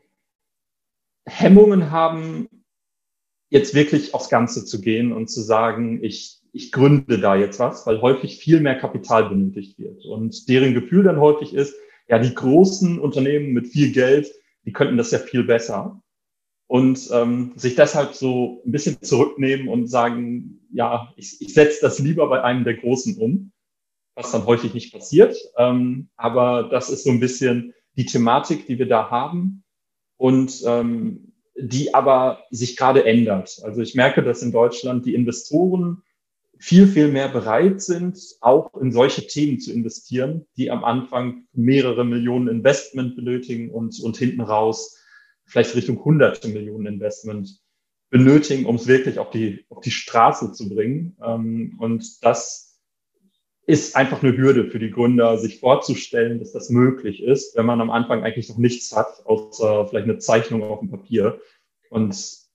Hemmungen 1.27 1.91
haben, 1.91 2.47
jetzt 3.49 3.73
wirklich 3.73 4.13
aufs 4.13 4.29
Ganze 4.29 4.65
zu 4.65 4.81
gehen 4.81 5.11
und 5.11 5.27
zu 5.27 5.41
sagen, 5.41 6.03
ich, 6.03 6.41
ich 6.53 6.71
gründe 6.71 7.19
da 7.19 7.35
jetzt 7.35 7.59
was, 7.59 7.85
weil 7.85 8.01
häufig 8.01 8.37
viel 8.37 8.61
mehr 8.61 8.77
Kapital 8.77 9.29
benötigt 9.29 9.77
wird. 9.79 10.05
Und 10.05 10.49
deren 10.49 10.73
Gefühl 10.73 11.03
dann 11.03 11.19
häufig 11.19 11.53
ist, 11.53 11.75
ja, 12.07 12.19
die 12.19 12.33
großen 12.33 12.99
Unternehmen 12.99 13.53
mit 13.53 13.67
viel 13.67 13.91
Geld, 13.91 14.31
die 14.67 14.73
könnten 14.73 14.97
das 14.97 15.11
ja 15.11 15.19
viel 15.19 15.45
besser. 15.45 16.01
Und 16.67 17.09
ähm, 17.13 17.53
sich 17.55 17.75
deshalb 17.75 18.13
so 18.13 18.61
ein 18.65 18.71
bisschen 18.73 19.01
zurücknehmen 19.01 19.69
und 19.69 19.87
sagen, 19.87 20.67
ja, 20.73 21.13
ich, 21.15 21.37
ich 21.39 21.53
setze 21.53 21.79
das 21.81 21.99
lieber 21.99 22.27
bei 22.27 22.43
einem 22.43 22.65
der 22.65 22.75
Großen 22.75 23.17
um, 23.17 23.53
was 24.15 24.31
dann 24.31 24.45
häufig 24.45 24.73
nicht 24.73 24.91
passiert. 24.91 25.37
Ähm, 25.57 26.09
aber 26.17 26.63
das 26.63 26.89
ist 26.89 27.05
so 27.05 27.11
ein 27.11 27.21
bisschen 27.21 27.73
die 27.95 28.05
Thematik, 28.05 28.67
die 28.67 28.77
wir 28.77 28.89
da 28.89 29.09
haben 29.09 29.63
und 30.17 30.61
ähm, 30.65 31.31
die 31.55 31.93
aber 31.93 32.43
sich 32.51 32.75
gerade 32.75 33.05
ändert. 33.05 33.61
Also 33.63 33.81
ich 33.81 33.95
merke, 33.95 34.21
dass 34.21 34.41
in 34.41 34.51
Deutschland 34.51 35.05
die 35.05 35.15
Investoren 35.15 36.03
viel, 36.59 36.87
viel 36.87 37.07
mehr 37.07 37.27
bereit 37.27 37.81
sind, 37.81 38.19
auch 38.41 38.73
in 38.75 38.91
solche 38.91 39.27
Themen 39.27 39.59
zu 39.59 39.71
investieren, 39.71 40.45
die 40.57 40.71
am 40.71 40.83
Anfang 40.83 41.45
mehrere 41.53 42.03
Millionen 42.03 42.47
Investment 42.47 43.15
benötigen 43.15 43.71
und, 43.71 43.99
und 44.01 44.17
hinten 44.17 44.41
raus 44.41 44.97
vielleicht 45.45 45.75
Richtung 45.75 46.03
hunderte 46.03 46.49
Millionen 46.49 46.85
Investment 46.85 47.59
benötigen, 48.09 48.65
um 48.65 48.75
es 48.75 48.87
wirklich 48.87 49.19
auf 49.19 49.29
die, 49.29 49.65
auf 49.69 49.81
die 49.81 49.91
Straße 49.91 50.51
zu 50.51 50.69
bringen. 50.69 51.17
Ähm, 51.23 51.77
und 51.79 52.23
das 52.23 52.79
ist 53.65 53.95
einfach 53.95 54.23
eine 54.23 54.35
Hürde 54.37 54.69
für 54.69 54.79
die 54.79 54.91
Gründer, 54.91 55.37
sich 55.37 55.59
vorzustellen, 55.59 56.39
dass 56.39 56.53
das 56.53 56.69
möglich 56.69 57.21
ist, 57.21 57.55
wenn 57.57 57.65
man 57.65 57.81
am 57.81 57.91
Anfang 57.91 58.23
eigentlich 58.23 58.47
noch 58.49 58.57
nichts 58.57 58.95
hat, 58.95 59.25
außer 59.25 59.87
vielleicht 59.87 60.05
eine 60.05 60.19
Zeichnung 60.19 60.63
auf 60.63 60.79
dem 60.79 60.89
Papier. 60.89 61.41
Und 61.89 62.47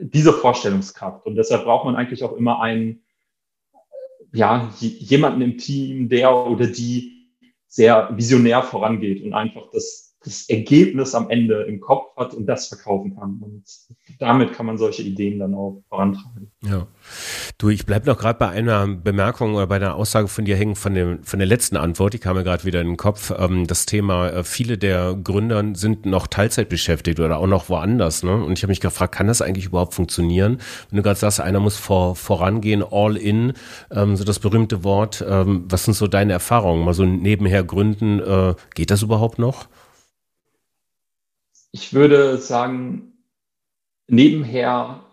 diese 0.00 0.32
Vorstellungskraft. 0.32 1.26
Und 1.26 1.36
deshalb 1.36 1.64
braucht 1.64 1.84
man 1.84 1.96
eigentlich 1.96 2.22
auch 2.22 2.36
immer 2.36 2.60
einen, 2.60 3.02
ja, 4.32 4.72
jemanden 4.80 5.42
im 5.42 5.58
Team, 5.58 6.08
der 6.08 6.34
oder 6.46 6.66
die 6.66 7.28
sehr 7.66 8.10
visionär 8.16 8.62
vorangeht 8.62 9.22
und 9.22 9.34
einfach 9.34 9.70
das 9.72 10.07
das 10.24 10.48
Ergebnis 10.48 11.14
am 11.14 11.30
Ende 11.30 11.62
im 11.62 11.80
Kopf 11.80 12.16
hat 12.16 12.34
und 12.34 12.46
das 12.46 12.66
verkaufen 12.66 13.14
kann. 13.16 13.38
Und 13.40 13.64
damit 14.18 14.52
kann 14.52 14.66
man 14.66 14.76
solche 14.76 15.02
Ideen 15.02 15.38
dann 15.38 15.54
auch 15.54 15.82
vorantreiben. 15.88 16.50
Ja. 16.64 16.88
Du, 17.56 17.68
ich 17.68 17.86
bleib 17.86 18.04
noch 18.04 18.18
gerade 18.18 18.38
bei 18.38 18.48
einer 18.48 18.86
Bemerkung 18.88 19.54
oder 19.54 19.68
bei 19.68 19.76
einer 19.76 19.94
Aussage 19.94 20.26
von 20.26 20.44
dir 20.44 20.56
hängen 20.56 20.74
von 20.74 20.94
dem 20.94 21.22
von 21.22 21.38
der 21.38 21.46
letzten 21.46 21.76
Antwort. 21.76 22.14
Die 22.14 22.18
kam 22.18 22.36
mir 22.36 22.42
gerade 22.42 22.64
wieder 22.64 22.80
in 22.80 22.88
den 22.88 22.96
Kopf. 22.96 23.32
Ähm, 23.36 23.66
das 23.68 23.86
Thema: 23.86 24.28
äh, 24.28 24.44
Viele 24.44 24.76
der 24.76 25.14
Gründer 25.14 25.64
sind 25.74 26.04
noch 26.04 26.26
Teilzeit 26.26 26.68
beschäftigt 26.68 27.20
oder 27.20 27.38
auch 27.38 27.46
noch 27.46 27.68
woanders. 27.68 28.24
Ne? 28.24 28.34
Und 28.34 28.58
ich 28.58 28.64
habe 28.64 28.72
mich 28.72 28.80
gefragt, 28.80 29.14
kann 29.14 29.28
das 29.28 29.40
eigentlich 29.40 29.66
überhaupt 29.66 29.94
funktionieren? 29.94 30.58
Wenn 30.90 30.96
du 30.96 31.02
gerade 31.02 31.18
sagst, 31.18 31.40
einer 31.40 31.60
muss 31.60 31.76
vor, 31.76 32.16
vorangehen, 32.16 32.84
all 32.88 33.16
in, 33.16 33.52
ähm, 33.92 34.16
so 34.16 34.24
das 34.24 34.40
berühmte 34.40 34.82
Wort. 34.82 35.24
Ähm, 35.26 35.64
was 35.68 35.84
sind 35.84 35.94
so 35.94 36.08
deine 36.08 36.32
Erfahrungen? 36.32 36.84
Mal 36.84 36.94
so 36.94 37.04
nebenher 37.04 37.62
gründen, 37.62 38.18
äh, 38.20 38.54
geht 38.74 38.90
das 38.90 39.02
überhaupt 39.02 39.38
noch? 39.38 39.68
Ich 41.72 41.92
würde 41.92 42.38
sagen, 42.38 43.24
nebenher 44.06 45.04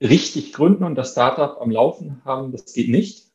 richtig 0.00 0.52
gründen 0.52 0.84
und 0.84 0.94
das 0.94 1.12
Startup 1.12 1.60
am 1.60 1.70
Laufen 1.70 2.22
haben, 2.24 2.52
das 2.52 2.72
geht 2.72 2.88
nicht. 2.88 3.28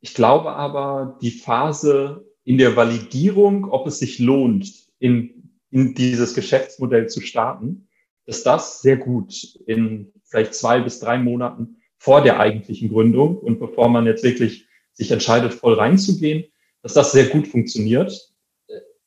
Ich 0.00 0.14
glaube 0.14 0.52
aber, 0.52 1.18
die 1.22 1.30
Phase 1.30 2.28
in 2.44 2.58
der 2.58 2.76
Validierung, 2.76 3.70
ob 3.70 3.86
es 3.86 3.98
sich 3.98 4.18
lohnt, 4.18 4.70
in, 4.98 5.58
in 5.70 5.94
dieses 5.94 6.34
Geschäftsmodell 6.34 7.08
zu 7.08 7.20
starten, 7.20 7.88
dass 8.26 8.42
das 8.42 8.82
sehr 8.82 8.96
gut 8.96 9.58
in 9.66 10.12
vielleicht 10.24 10.54
zwei 10.54 10.80
bis 10.80 11.00
drei 11.00 11.18
Monaten 11.18 11.82
vor 11.96 12.22
der 12.22 12.38
eigentlichen 12.38 12.90
Gründung 12.90 13.38
und 13.38 13.58
bevor 13.58 13.88
man 13.88 14.06
jetzt 14.06 14.24
wirklich 14.24 14.66
sich 14.92 15.10
entscheidet, 15.10 15.54
voll 15.54 15.74
reinzugehen, 15.74 16.44
dass 16.82 16.94
das 16.94 17.12
sehr 17.12 17.26
gut 17.28 17.48
funktioniert. 17.48 18.34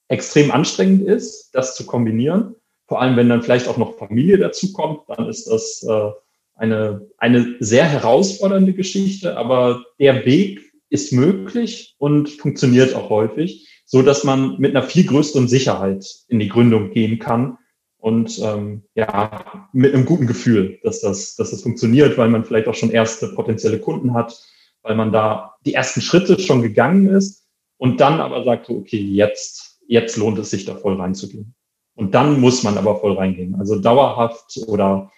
Extrem 0.08 0.52
anstrengend 0.52 1.08
ist, 1.08 1.52
das 1.52 1.76
zu 1.76 1.86
kombinieren, 1.86 2.56
vor 2.88 3.02
allem, 3.02 3.18
wenn 3.18 3.30
dann 3.30 3.44
vielleicht 3.44 3.68
auch 3.68 3.78
noch 3.78 3.98
Familie 3.98 4.38
dazu 4.38 4.72
kommt, 4.74 5.02
dann 5.08 5.28
ist 5.28 5.46
das 5.46 5.86
äh, 5.88 6.12
eine, 6.56 7.08
eine 7.18 7.56
sehr 7.60 7.86
herausfordernde 7.86 8.74
Geschichte, 8.74 9.38
aber 9.38 9.84
der 10.00 10.26
Weg 10.26 10.62
ist 10.90 11.12
möglich 11.12 11.96
und 11.98 12.30
funktioniert 12.30 12.96
auch 12.96 13.10
häufig, 13.10 13.68
so 13.86 14.02
dass 14.02 14.24
man 14.24 14.58
mit 14.58 14.76
einer 14.76 14.86
viel 14.86 15.06
größeren 15.06 15.48
Sicherheit 15.48 16.06
in 16.30 16.40
die 16.40 16.48
Gründung 16.48 16.92
gehen 16.92 17.20
kann 17.20 17.58
und 17.98 18.40
ähm, 18.42 18.84
ja 18.96 19.70
mit 19.74 19.94
einem 19.94 20.06
guten 20.06 20.28
Gefühl, 20.28 20.80
dass 20.84 21.02
das, 21.02 21.36
dass 21.36 21.52
das 21.52 21.62
funktioniert, 21.62 22.18
weil 22.18 22.30
man 22.30 22.46
vielleicht 22.46 22.68
auch 22.68 22.76
schon 22.76 22.92
erste 22.92 23.28
potenzielle 23.30 23.80
Kunden 23.80 24.14
hat, 24.14 24.40
weil 24.82 24.96
man 24.96 25.12
da 25.12 25.56
die 25.66 25.74
ersten 25.74 26.02
Schritte 26.02 26.40
schon 26.40 26.62
gegangen 26.62 27.08
ist 27.10 27.48
und 27.78 28.00
dann 28.00 28.22
aber 28.22 28.46
sagt, 28.46 28.70
okay, 28.70 28.98
jetzt 28.98 29.68
jetzt 29.88 30.18
lohnt 30.18 30.38
es 30.38 30.52
sich 30.52 30.66
da 30.66 30.76
voll 30.76 30.96
reinzugehen. 30.96 31.56
Und 31.98 32.14
dann 32.14 32.40
muss 32.40 32.64
man 32.64 32.78
aber 32.78 33.00
voll 33.00 33.18
reingehen. 33.18 33.56
Also 33.60 33.80
dauerhaft 33.80 34.60
oder 34.68 35.12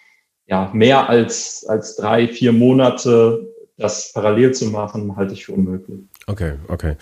ja, 0.46 0.70
mehr 0.72 1.08
als, 1.08 1.64
als 1.68 1.94
drei, 1.96 2.26
vier 2.26 2.52
Monate 2.52 3.46
das 3.76 4.12
parallel 4.12 4.52
zu 4.52 4.66
machen, 4.66 5.14
halte 5.16 5.34
ich 5.34 5.44
für 5.44 5.52
unmöglich. 5.52 6.00
Okay, 6.26 6.54
okay. 6.68 6.96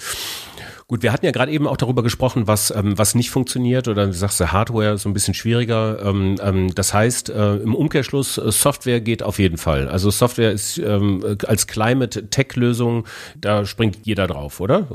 Gut, 0.88 1.02
wir 1.02 1.12
hatten 1.12 1.26
ja 1.26 1.32
gerade 1.32 1.52
eben 1.52 1.66
auch 1.66 1.76
darüber 1.76 2.02
gesprochen, 2.02 2.46
was, 2.46 2.70
ähm, 2.70 2.98
was 2.98 3.14
nicht 3.14 3.30
funktioniert 3.30 3.88
oder 3.88 4.06
du 4.06 4.12
sagst, 4.12 4.40
Hardware 4.40 4.94
ist 4.94 5.02
so 5.02 5.08
ein 5.08 5.12
bisschen 5.12 5.34
schwieriger. 5.34 6.02
Ähm, 6.02 6.36
ähm, 6.42 6.74
das 6.74 6.92
heißt, 6.92 7.30
äh, 7.30 7.56
im 7.56 7.74
Umkehrschluss, 7.74 8.38
äh, 8.38 8.50
Software 8.50 9.00
geht 9.00 9.22
auf 9.22 9.38
jeden 9.38 9.58
Fall. 9.58 9.88
Also 9.88 10.10
Software 10.10 10.50
ist 10.50 10.78
ähm, 10.78 11.22
als 11.46 11.66
Climate-Tech-Lösung, 11.68 13.06
da 13.40 13.64
springt 13.64 13.98
jeder 14.02 14.26
drauf, 14.26 14.60
oder? 14.60 14.88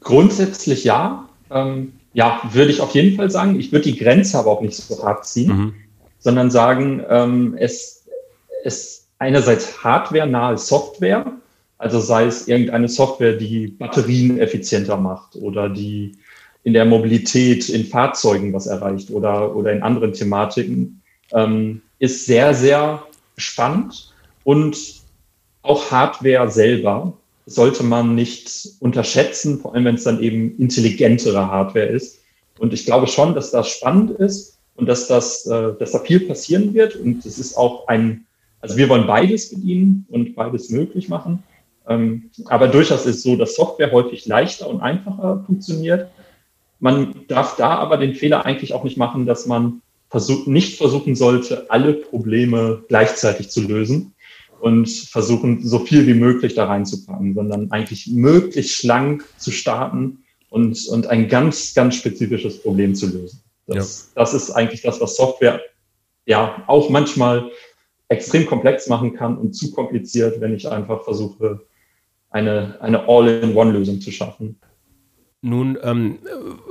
Grundsätzlich 0.00 0.84
ja. 0.84 1.28
Ja, 2.14 2.40
würde 2.52 2.70
ich 2.70 2.80
auf 2.80 2.94
jeden 2.94 3.16
Fall 3.16 3.30
sagen. 3.30 3.58
Ich 3.60 3.72
würde 3.72 3.90
die 3.90 3.98
Grenze 3.98 4.38
aber 4.38 4.50
auch 4.50 4.60
nicht 4.60 4.76
so 4.76 5.04
hart 5.04 5.26
ziehen, 5.26 5.56
mhm. 5.56 5.74
sondern 6.18 6.50
sagen, 6.50 7.04
ähm, 7.08 7.56
es 7.58 8.06
ist 8.62 9.08
einerseits 9.18 9.82
hardware-nahe 9.82 10.56
Software, 10.56 11.32
also 11.76 12.00
sei 12.00 12.26
es 12.26 12.48
irgendeine 12.48 12.88
Software, 12.88 13.34
die 13.34 13.66
Batterien 13.66 14.38
effizienter 14.38 14.96
macht 14.96 15.36
oder 15.36 15.68
die 15.68 16.12
in 16.62 16.72
der 16.72 16.84
Mobilität 16.84 17.68
in 17.68 17.84
Fahrzeugen 17.84 18.52
was 18.52 18.66
erreicht 18.66 19.10
oder, 19.10 19.54
oder 19.54 19.72
in 19.72 19.82
anderen 19.82 20.12
Thematiken, 20.12 21.02
ähm, 21.32 21.82
ist 21.98 22.26
sehr, 22.26 22.54
sehr 22.54 23.02
spannend 23.36 24.14
und 24.44 24.76
auch 25.62 25.90
Hardware 25.90 26.50
selber 26.50 27.12
sollte 27.46 27.82
man 27.82 28.14
nicht 28.14 28.68
unterschätzen, 28.80 29.60
vor 29.60 29.74
allem 29.74 29.84
wenn 29.84 29.94
es 29.96 30.04
dann 30.04 30.22
eben 30.22 30.56
intelligentere 30.58 31.50
Hardware 31.50 31.86
ist. 31.86 32.20
Und 32.58 32.72
ich 32.72 32.86
glaube 32.86 33.06
schon, 33.06 33.34
dass 33.34 33.50
das 33.50 33.68
spannend 33.68 34.12
ist 34.12 34.58
und 34.76 34.86
dass 34.86 35.08
das, 35.08 35.46
äh, 35.46 35.72
dass 35.78 35.92
da 35.92 35.98
viel 35.98 36.20
passieren 36.20 36.72
wird. 36.74 36.96
Und 36.96 37.24
es 37.26 37.38
ist 37.38 37.56
auch 37.56 37.86
ein, 37.88 38.26
Also 38.60 38.76
wir 38.78 38.88
wollen 38.88 39.06
beides 39.06 39.50
bedienen 39.50 40.06
und 40.08 40.34
beides 40.34 40.70
möglich 40.70 41.08
machen. 41.08 41.42
Ähm, 41.86 42.30
aber 42.46 42.68
durchaus 42.68 43.04
ist 43.04 43.16
es 43.16 43.22
so, 43.22 43.36
dass 43.36 43.56
Software 43.56 43.92
häufig 43.92 44.24
leichter 44.24 44.68
und 44.68 44.80
einfacher 44.80 45.44
funktioniert. 45.44 46.08
Man 46.80 47.26
darf 47.28 47.56
da 47.56 47.76
aber 47.76 47.98
den 47.98 48.14
Fehler 48.14 48.46
eigentlich 48.46 48.72
auch 48.72 48.84
nicht 48.84 48.96
machen, 48.96 49.26
dass 49.26 49.44
man 49.44 49.82
versuch, 50.08 50.46
nicht 50.46 50.78
versuchen 50.78 51.14
sollte, 51.14 51.66
alle 51.68 51.92
Probleme 51.92 52.84
gleichzeitig 52.88 53.50
zu 53.50 53.60
lösen 53.62 54.13
und 54.64 54.88
versuchen, 54.88 55.62
so 55.62 55.80
viel 55.80 56.06
wie 56.06 56.14
möglich 56.14 56.54
da 56.54 56.64
reinzupacken, 56.64 57.34
sondern 57.34 57.70
eigentlich 57.70 58.06
möglichst 58.06 58.72
schlank 58.76 59.22
zu 59.36 59.50
starten 59.50 60.24
und, 60.48 60.88
und 60.88 61.06
ein 61.06 61.28
ganz, 61.28 61.74
ganz 61.74 61.96
spezifisches 61.96 62.62
Problem 62.62 62.94
zu 62.94 63.08
lösen. 63.08 63.42
Das, 63.66 64.12
ja. 64.14 64.22
das 64.22 64.32
ist 64.32 64.52
eigentlich 64.52 64.80
das, 64.80 65.02
was 65.02 65.16
Software 65.16 65.60
ja 66.24 66.64
auch 66.66 66.88
manchmal 66.88 67.50
extrem 68.08 68.46
komplex 68.46 68.88
machen 68.88 69.12
kann 69.12 69.36
und 69.36 69.52
zu 69.52 69.70
kompliziert, 69.70 70.40
wenn 70.40 70.54
ich 70.54 70.66
einfach 70.66 71.04
versuche, 71.04 71.60
eine, 72.30 72.80
eine 72.80 73.06
All-in-One-Lösung 73.06 74.00
zu 74.00 74.12
schaffen. 74.12 74.58
Nun, 75.46 75.76
ähm, 75.82 76.20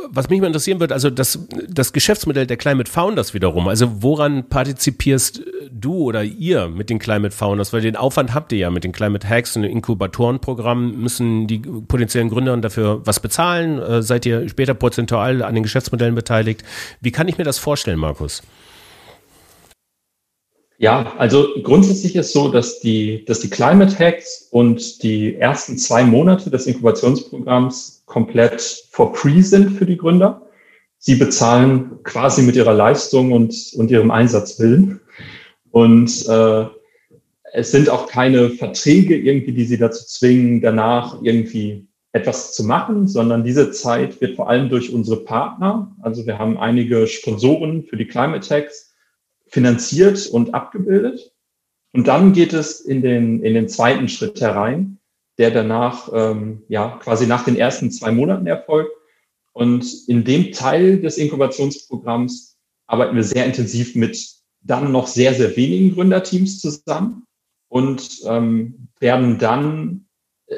was 0.10 0.30
mich 0.30 0.42
mal 0.42 0.48
interessieren 0.48 0.80
wird, 0.80 0.92
also 0.92 1.12
das, 1.12 1.38
das 1.70 1.94
Geschäftsmodell 1.94 2.48
der 2.48 2.58
Climate 2.58 2.90
Founders 2.90 3.36
wiederum, 3.36 3.68
also 3.68 4.02
woran 4.02 4.50
partizipierst 4.50 5.44
du 5.72 5.98
oder 5.98 6.24
ihr 6.24 6.70
mit 6.70 6.90
den 6.90 6.98
Climate 6.98 7.36
Founders? 7.36 7.72
Weil 7.72 7.82
den 7.82 7.96
Aufwand 7.96 8.34
habt 8.34 8.52
ihr 8.52 8.58
ja 8.58 8.72
mit 8.72 8.84
den 8.84 8.92
Climate 8.92 9.30
Hacks 9.30 9.56
und 9.56 9.64
Inkubatorenprogrammen. 9.64 11.00
Müssen 11.00 11.46
die 11.46 11.60
potenziellen 11.60 12.30
Gründer 12.30 12.58
dafür 12.58 13.06
was 13.06 13.20
bezahlen? 13.20 13.78
Äh, 13.78 14.02
seid 14.02 14.26
ihr 14.26 14.50
später 14.50 14.74
prozentual 14.74 15.44
an 15.44 15.54
den 15.54 15.62
Geschäftsmodellen 15.62 16.16
beteiligt? 16.16 16.64
Wie 17.00 17.12
kann 17.12 17.28
ich 17.28 17.38
mir 17.38 17.44
das 17.44 17.60
vorstellen, 17.60 18.00
Markus? 18.00 18.42
Ja, 20.80 21.14
also 21.18 21.48
grundsätzlich 21.62 22.16
ist 22.16 22.34
so, 22.34 22.50
dass 22.50 22.80
die, 22.80 23.24
dass 23.26 23.40
die 23.40 23.50
Climate 23.50 23.98
Hacks 23.98 24.48
und 24.52 25.04
die 25.04 25.36
ersten 25.36 25.78
zwei 25.78 26.04
Monate 26.04 26.50
des 26.50 26.66
Inkubationsprogramms 26.68 28.03
komplett 28.14 28.86
for 28.92 29.16
free 29.16 29.42
sind 29.42 29.72
für 29.72 29.88
die 29.88 29.98
Gründer. 29.98 30.44
Sie 31.00 31.16
bezahlen 31.16 32.04
quasi 32.04 32.44
mit 32.44 32.56
ihrer 32.56 32.74
Leistung 32.74 33.32
und, 33.32 33.56
und 33.76 33.90
ihrem 33.90 34.12
Einsatzwillen. 34.12 35.02
Und 35.72 36.28
äh, 36.28 36.66
es 37.54 37.72
sind 37.72 37.90
auch 37.90 38.08
keine 38.08 38.52
Verträge 38.52 39.18
irgendwie, 39.18 39.54
die 39.54 39.66
sie 39.66 39.80
dazu 39.80 40.06
zwingen, 40.06 40.62
danach 40.62 41.24
irgendwie 41.24 41.88
etwas 42.12 42.54
zu 42.54 42.64
machen, 42.64 43.08
sondern 43.08 43.44
diese 43.44 43.72
Zeit 43.72 44.22
wird 44.22 44.36
vor 44.36 44.48
allem 44.48 44.70
durch 44.70 44.94
unsere 44.94 45.24
Partner, 45.24 45.96
also 46.04 46.28
wir 46.28 46.38
haben 46.38 46.60
einige 46.60 47.08
Sponsoren 47.08 47.84
für 47.84 47.98
die 47.98 48.06
Climate 48.06 48.48
Hacks, 48.48 48.94
finanziert 49.48 50.28
und 50.28 50.54
abgebildet. 50.54 51.34
Und 51.94 52.08
dann 52.08 52.34
geht 52.34 52.54
es 52.54 52.80
in 52.80 53.02
den, 53.02 53.42
in 53.42 53.56
den 53.56 53.68
zweiten 53.68 54.08
Schritt 54.08 54.40
herein, 54.40 55.00
der 55.44 55.52
danach 55.52 56.10
ähm, 56.14 56.64
ja 56.70 56.98
quasi 57.04 57.28
nach 57.28 57.44
den 57.44 57.58
ersten 57.58 57.92
zwei 57.92 58.12
Monaten 58.12 58.48
erfolgt. 58.48 58.92
Und 59.52 59.86
in 60.08 60.24
dem 60.24 60.54
Teil 60.54 61.02
des 61.02 61.18
Inkubationsprogramms 61.18 62.58
arbeiten 62.88 63.16
wir 63.16 63.24
sehr 63.24 63.46
intensiv 63.46 63.96
mit 63.96 64.18
dann 64.62 64.94
noch 64.94 65.08
sehr, 65.08 65.34
sehr 65.34 65.58
wenigen 65.58 65.94
Gründerteams 65.94 66.62
zusammen 66.62 67.26
und 67.68 68.22
ähm, 68.26 68.88
werden 69.02 69.38
dann 69.38 70.06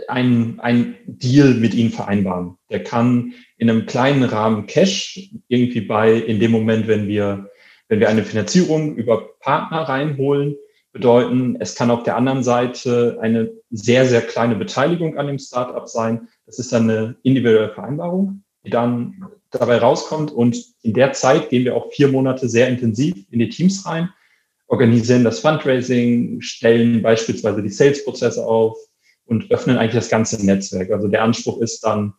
ein, 0.08 0.60
ein 0.60 0.96
Deal 1.08 1.56
mit 1.56 1.74
ihnen 1.74 1.89
vereinbaren. 1.89 2.58
Der 2.70 2.84
kann 2.84 3.34
in 3.58 3.70
einem 3.70 3.88
kleinen 3.88 4.24
Rahmen 4.24 4.68
Cash 4.68 5.32
irgendwie 5.48 5.82
bei, 5.82 6.13
in 6.13 6.39
dem 6.39 6.51
Moment, 6.51 6.88
wenn 6.88 7.08
wir 7.08 7.50
wenn 7.88 8.00
wir 8.00 8.10
eine 8.10 8.24
Finanzierung 8.24 8.96
über 8.96 9.38
Partner 9.39 9.82
reinholen, 9.82 10.56
bedeuten, 10.96 11.58
es 11.60 11.75
kann 11.75 11.92
auf 11.92 12.04
der 12.04 12.16
anderen 12.16 12.42
Seite 12.42 13.18
eine 13.20 13.52
sehr, 13.70 14.06
sehr 14.06 14.22
kleine 14.22 14.56
Beteiligung 14.56 15.18
an 15.18 15.28
dem 15.28 15.40
Startup 15.40 15.90
sein. 15.90 16.30
Das 16.46 16.58
ist 16.58 16.72
dann 16.72 16.90
eine 16.90 17.18
individuelle 17.22 17.74
Vereinbarung, 17.74 18.44
die 18.66 18.70
dann 18.70 19.25
dabei 19.52 19.80
rauskommt. 19.80 20.32
Und 20.32 20.58
in 20.84 20.94
der 20.94 21.12
Zeit 21.12 21.50
gehen 21.50 21.66
wir 21.66 21.75
auch 21.75 21.92
vier 21.92 22.08
Monate 22.08 22.48
sehr 22.48 22.70
intensiv 22.70 23.14
in 23.30 23.40
die 23.40 23.50
Teams 23.50 23.86
rein, 23.86 24.10
organisieren 24.68 25.25
das 25.25 25.42
Fundraising, 25.42 26.40
stellen 26.40 27.02
beispielsweise 27.02 27.62
die 27.62 27.70
Sales-Prozesse 27.70 28.46
auf 28.46 28.78
und 29.25 29.52
öffnen 29.52 29.78
eigentlich 29.78 29.96
das 29.96 30.10
ganze 30.10 30.46
Netzwerk. 30.46 30.92
Also 30.92 31.10
der 31.10 31.24
Anspruch 31.24 31.60
ist 31.60 31.82
dann, 31.82 32.14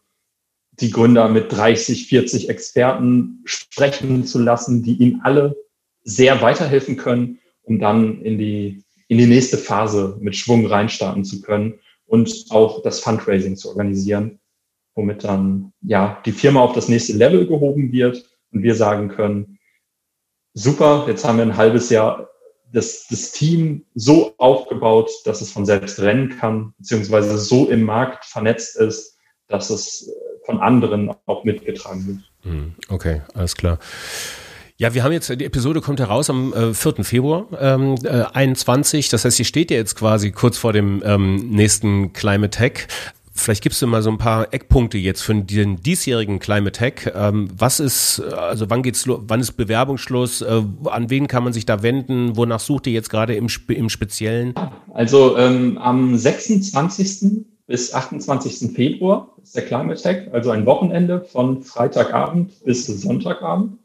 die 0.81 0.91
Gründer 0.91 1.31
mit 1.31 1.51
30, 1.51 2.09
40 2.09 2.51
Experten 2.51 3.41
sprechen 3.47 4.27
zu 4.27 4.39
lassen, 4.39 4.83
die 4.83 4.97
ihnen 4.97 5.23
alle 5.25 5.57
sehr 6.03 6.43
weiterhelfen 6.43 6.99
können, 6.99 7.39
um 7.67 7.79
dann 7.79 8.23
in 8.23 8.39
die, 8.39 8.83
in 9.09 9.19
die 9.19 9.27
nächste 9.27 9.59
Phase 9.59 10.17
mit 10.21 10.37
Schwung 10.37 10.67
reinstarten 10.67 11.25
zu 11.25 11.43
können 11.43 11.75
und 12.07 12.47
auch 12.51 12.83
das 12.83 13.01
Fundraising 13.01 13.57
zu 13.57 13.69
organisieren, 13.69 14.39
womit 14.95 15.25
dann 15.25 15.73
ja 15.83 16.23
die 16.25 16.33
Firma 16.33 16.61
auf 16.61 16.73
das 16.73 16.89
nächste 16.89 17.13
Level 17.13 17.47
gehoben 17.47 17.93
wird 17.93 18.25
und 18.53 18.63
wir 18.63 18.75
sagen 18.75 19.09
können, 19.09 19.59
super, 20.55 21.05
jetzt 21.09 21.25
haben 21.25 21.39
wir 21.39 21.45
ein 21.45 21.57
halbes 21.57 21.91
Jahr 21.91 22.31
das, 22.73 23.07
das 23.09 23.33
Team 23.33 23.85
so 23.95 24.35
aufgebaut, 24.39 25.11
dass 25.25 25.41
es 25.41 25.53
von 25.53 25.67
selbst 25.67 26.01
rennen 26.01 26.37
kann, 26.39 26.75
beziehungsweise 26.79 27.39
so 27.39 27.69
im 27.69 27.83
Markt 27.83 28.25
vernetzt 28.25 28.77
ist, 28.77 29.19
dass 29.49 29.71
es 29.71 30.11
von 30.45 30.61
anderen 30.61 31.13
auch 31.27 31.45
mitgetragen 31.45 32.07
wird. 32.07 32.33
Hm, 32.43 32.75
okay, 32.89 33.23
alles 33.35 33.57
klar. 33.57 33.79
Ja, 34.79 34.93
wir 34.93 35.05
haben 35.05 35.13
jetzt, 35.13 35.31
die 35.31 35.45
Episode 35.47 35.81
kommt 35.81 36.01
heraus 36.01 36.29
am 36.29 36.53
äh, 36.53 36.75
4. 36.75 37.03
Februar 37.03 37.47
ähm, 37.59 37.95
äh, 38.05 38.25
21. 38.31 39.09
Das 39.09 39.25
heißt, 39.25 39.39
sie 39.39 39.47
steht 39.47 39.71
ja 39.71 39.79
jetzt 39.79 39.97
quasi 39.97 40.33
kurz 40.33 40.59
vor 40.59 40.75
dem 40.75 41.03
ähm, 41.03 41.49
nächsten 41.49 42.13
Climate 42.13 42.51
Tech. 42.51 42.87
Vielleicht 43.33 43.63
gibst 43.63 43.81
du 43.81 43.87
mal 43.87 44.03
so 44.03 44.11
ein 44.11 44.19
paar 44.19 44.53
Eckpunkte 44.53 44.99
jetzt 44.99 45.23
für 45.23 45.35
den 45.35 45.77
diesjährigen 45.83 46.41
Climate 46.41 46.73
Tech. 46.73 47.11
Ähm, 47.15 47.49
was 47.57 47.81
ist, 47.81 48.21
also 48.21 48.69
wann 48.69 48.83
geht's, 48.83 49.07
wann 49.09 49.41
ist 49.41 49.53
Bewerbungsschluss? 49.53 50.43
Äh, 50.43 50.63
an 50.85 51.09
wen 51.09 51.27
kann 51.27 51.43
man 51.43 51.55
sich 51.55 51.65
da 51.65 51.83
wenden? 51.83 52.37
Wonach 52.37 52.61
sucht 52.61 52.87
ihr 52.87 52.93
jetzt 52.93 53.09
gerade 53.09 53.35
im, 53.35 53.47
im 53.69 53.89
Speziellen? 53.89 54.53
Also 54.93 55.39
ähm, 55.39 55.79
am 55.79 56.19
26 56.19 57.47
bis 57.67 57.95
28. 57.95 58.73
Februar 58.75 59.31
ist 59.43 59.57
der 59.57 59.65
Climate 59.65 60.03
Tech, 60.03 60.29
also 60.35 60.51
ein 60.51 60.67
Wochenende 60.67 61.23
von 61.23 61.63
Freitagabend 61.63 62.63
bis 62.67 62.87
Sonntagabend. 62.87 63.79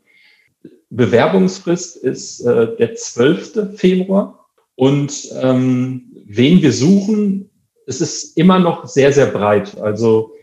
Bewerbungsfrist 0.89 1.97
ist 1.97 2.41
äh, 2.41 2.76
der 2.76 2.95
12. 2.95 3.78
Februar. 3.78 4.47
Und 4.76 5.30
ähm, 5.41 6.12
wen 6.26 6.62
wir 6.62 6.74
suchen, 6.74 7.50
es 7.88 8.02
ist 8.02 8.38
immer 8.38 8.60
noch 8.60 8.88
sehr, 8.88 9.12
sehr 9.13 9.28
breit. 9.28 9.80
Also 9.80 10.34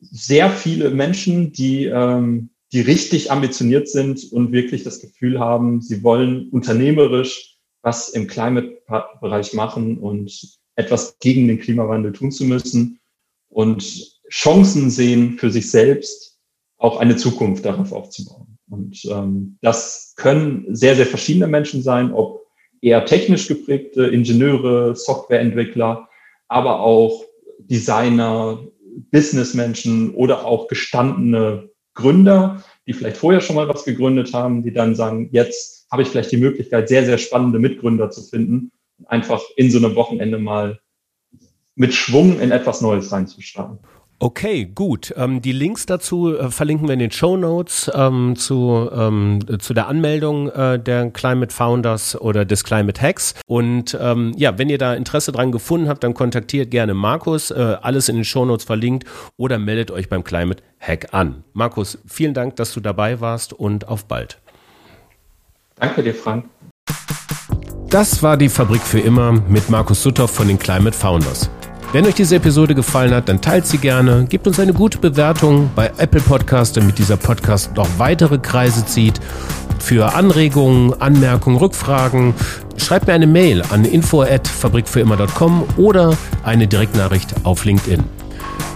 sehr 0.00 0.50
viele 0.50 0.90
Menschen, 0.90 1.52
die, 1.52 1.86
ähm, 1.86 2.50
die 2.72 2.80
richtig 2.80 3.30
ambitioniert 3.30 3.88
sind 3.88 4.32
und 4.32 4.52
wirklich 4.52 4.84
das 4.84 5.00
Gefühl 5.00 5.38
haben, 5.38 5.80
sie 5.80 6.02
wollen 6.02 6.48
unternehmerisch 6.50 7.58
was 7.82 8.08
im 8.08 8.26
Climate-Bereich 8.26 9.54
machen 9.54 9.98
und 9.98 10.58
etwas 10.74 11.18
gegen 11.20 11.48
den 11.48 11.58
Klimawandel 11.58 12.12
tun 12.12 12.30
zu 12.30 12.44
müssen 12.44 13.00
und 13.48 14.18
Chancen 14.30 14.90
sehen 14.90 15.38
für 15.38 15.50
sich 15.50 15.70
selbst, 15.70 16.38
auch 16.76 16.98
eine 16.98 17.16
Zukunft 17.16 17.64
darauf 17.64 17.92
aufzubauen. 17.92 18.47
Und 18.70 19.04
ähm, 19.10 19.58
das 19.62 20.14
können 20.16 20.66
sehr, 20.74 20.94
sehr 20.96 21.06
verschiedene 21.06 21.46
Menschen 21.46 21.82
sein, 21.82 22.12
ob 22.12 22.46
eher 22.80 23.04
technisch 23.04 23.48
geprägte 23.48 24.06
Ingenieure, 24.06 24.94
Softwareentwickler, 24.94 26.08
aber 26.48 26.80
auch 26.80 27.24
Designer, 27.58 28.60
Businessmenschen 29.10 30.14
oder 30.14 30.44
auch 30.44 30.68
gestandene 30.68 31.70
Gründer, 31.94 32.62
die 32.86 32.92
vielleicht 32.92 33.16
vorher 33.16 33.40
schon 33.40 33.56
mal 33.56 33.68
was 33.68 33.84
gegründet 33.84 34.32
haben, 34.32 34.62
die 34.62 34.72
dann 34.72 34.94
sagen, 34.94 35.28
jetzt 35.32 35.86
habe 35.90 36.02
ich 36.02 36.08
vielleicht 36.08 36.32
die 36.32 36.36
Möglichkeit, 36.36 36.88
sehr, 36.88 37.04
sehr 37.04 37.18
spannende 37.18 37.58
Mitgründer 37.58 38.10
zu 38.10 38.22
finden 38.22 38.70
einfach 39.06 39.42
in 39.56 39.70
so 39.70 39.78
einem 39.78 39.94
Wochenende 39.94 40.38
mal 40.38 40.80
mit 41.74 41.94
Schwung 41.94 42.40
in 42.40 42.50
etwas 42.50 42.80
Neues 42.80 43.12
reinzustarten. 43.12 43.78
Okay, 44.20 44.64
gut. 44.64 45.14
Ähm, 45.16 45.40
die 45.40 45.52
Links 45.52 45.86
dazu 45.86 46.36
äh, 46.36 46.50
verlinken 46.50 46.88
wir 46.88 46.94
in 46.94 46.98
den 46.98 47.12
Show 47.12 47.36
Notes 47.36 47.88
ähm, 47.94 48.34
zu, 48.34 48.90
ähm, 48.92 49.38
zu 49.60 49.74
der 49.74 49.86
Anmeldung 49.86 50.48
äh, 50.50 50.78
der 50.80 51.10
Climate 51.10 51.54
Founders 51.54 52.20
oder 52.20 52.44
des 52.44 52.64
Climate 52.64 53.00
Hacks. 53.00 53.34
Und 53.46 53.96
ähm, 54.00 54.32
ja, 54.36 54.58
wenn 54.58 54.70
ihr 54.70 54.78
da 54.78 54.94
Interesse 54.94 55.30
dran 55.30 55.52
gefunden 55.52 55.88
habt, 55.88 56.02
dann 56.02 56.14
kontaktiert 56.14 56.72
gerne 56.72 56.94
Markus. 56.94 57.52
Äh, 57.52 57.76
alles 57.80 58.08
in 58.08 58.16
den 58.16 58.24
Show 58.24 58.44
Notes 58.44 58.64
verlinkt 58.64 59.06
oder 59.36 59.60
meldet 59.60 59.92
euch 59.92 60.08
beim 60.08 60.24
Climate 60.24 60.64
Hack 60.80 61.14
an. 61.14 61.44
Markus, 61.52 61.98
vielen 62.06 62.34
Dank, 62.34 62.56
dass 62.56 62.72
du 62.72 62.80
dabei 62.80 63.20
warst 63.20 63.52
und 63.52 63.86
auf 63.86 64.06
bald. 64.06 64.40
Danke 65.76 66.02
dir, 66.02 66.14
Frank. 66.14 66.46
Das 67.88 68.20
war 68.22 68.36
die 68.36 68.48
Fabrik 68.48 68.82
für 68.82 68.98
immer 68.98 69.30
mit 69.32 69.70
Markus 69.70 70.02
Sutthoff 70.02 70.32
von 70.32 70.48
den 70.48 70.58
Climate 70.58 70.96
Founders. 70.96 71.48
Wenn 71.90 72.04
euch 72.04 72.14
diese 72.14 72.36
Episode 72.36 72.74
gefallen 72.74 73.14
hat, 73.14 73.30
dann 73.30 73.40
teilt 73.40 73.66
sie 73.66 73.78
gerne, 73.78 74.26
gebt 74.28 74.46
uns 74.46 74.60
eine 74.60 74.74
gute 74.74 74.98
Bewertung 74.98 75.70
bei 75.74 75.90
Apple 75.96 76.20
Podcast, 76.20 76.76
damit 76.76 76.98
dieser 76.98 77.16
Podcast 77.16 77.74
noch 77.76 77.88
weitere 77.96 78.36
Kreise 78.36 78.84
zieht 78.84 79.18
Für 79.78 80.14
Anregungen, 80.14 80.92
Anmerkungen, 81.00 81.56
Rückfragen 81.56 82.34
schreibt 82.76 83.06
mir 83.06 83.14
eine 83.14 83.26
Mail 83.26 83.62
an 83.70 83.86
info@fabrikfürimmer.com 83.86 85.64
oder 85.78 86.14
eine 86.42 86.66
Direktnachricht 86.66 87.34
auf 87.44 87.64
LinkedIn. 87.64 88.04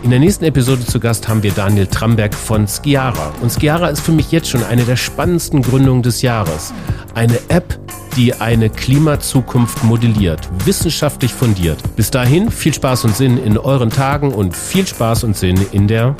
In 0.03 0.11
der 0.11 0.19
nächsten 0.19 0.47
Episode 0.47 0.85
zu 0.85 0.99
Gast 0.99 1.29
haben 1.29 1.43
wir 1.43 1.53
Daniel 1.53 1.87
Tramberg 1.87 2.35
von 2.35 2.67
Skiara. 2.67 3.33
Und 3.41 3.53
Skiara 3.53 3.89
ist 3.89 4.01
für 4.01 4.13
mich 4.13 4.33
jetzt 4.33 4.49
schon 4.49 4.65
eine 4.65 4.85
der 4.85 4.97
spannendsten 4.97 5.63
Gründungen 5.63 6.03
des 6.03 6.23
Jahres. 6.23 6.73
Eine 7.15 7.39
App, 7.49 7.79
die 8.17 8.35
eine 8.35 8.71
Klimazukunft 8.71 9.85
modelliert, 9.85 10.49
wissenschaftlich 10.65 11.33
fundiert. 11.33 11.79
Bis 11.97 12.11
dahin 12.11 12.51
viel 12.51 12.75
Spaß 12.75 13.05
und 13.05 13.17
Sinn 13.17 13.39
in 13.39 13.59
euren 13.59 13.91
Tagen 13.91 14.33
und 14.33 14.57
viel 14.57 14.87
Spaß 14.87 15.25
und 15.25 15.37
Sinn 15.37 15.59
in 15.73 15.89
der 15.89 16.15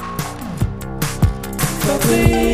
Fabrik. 1.81 2.52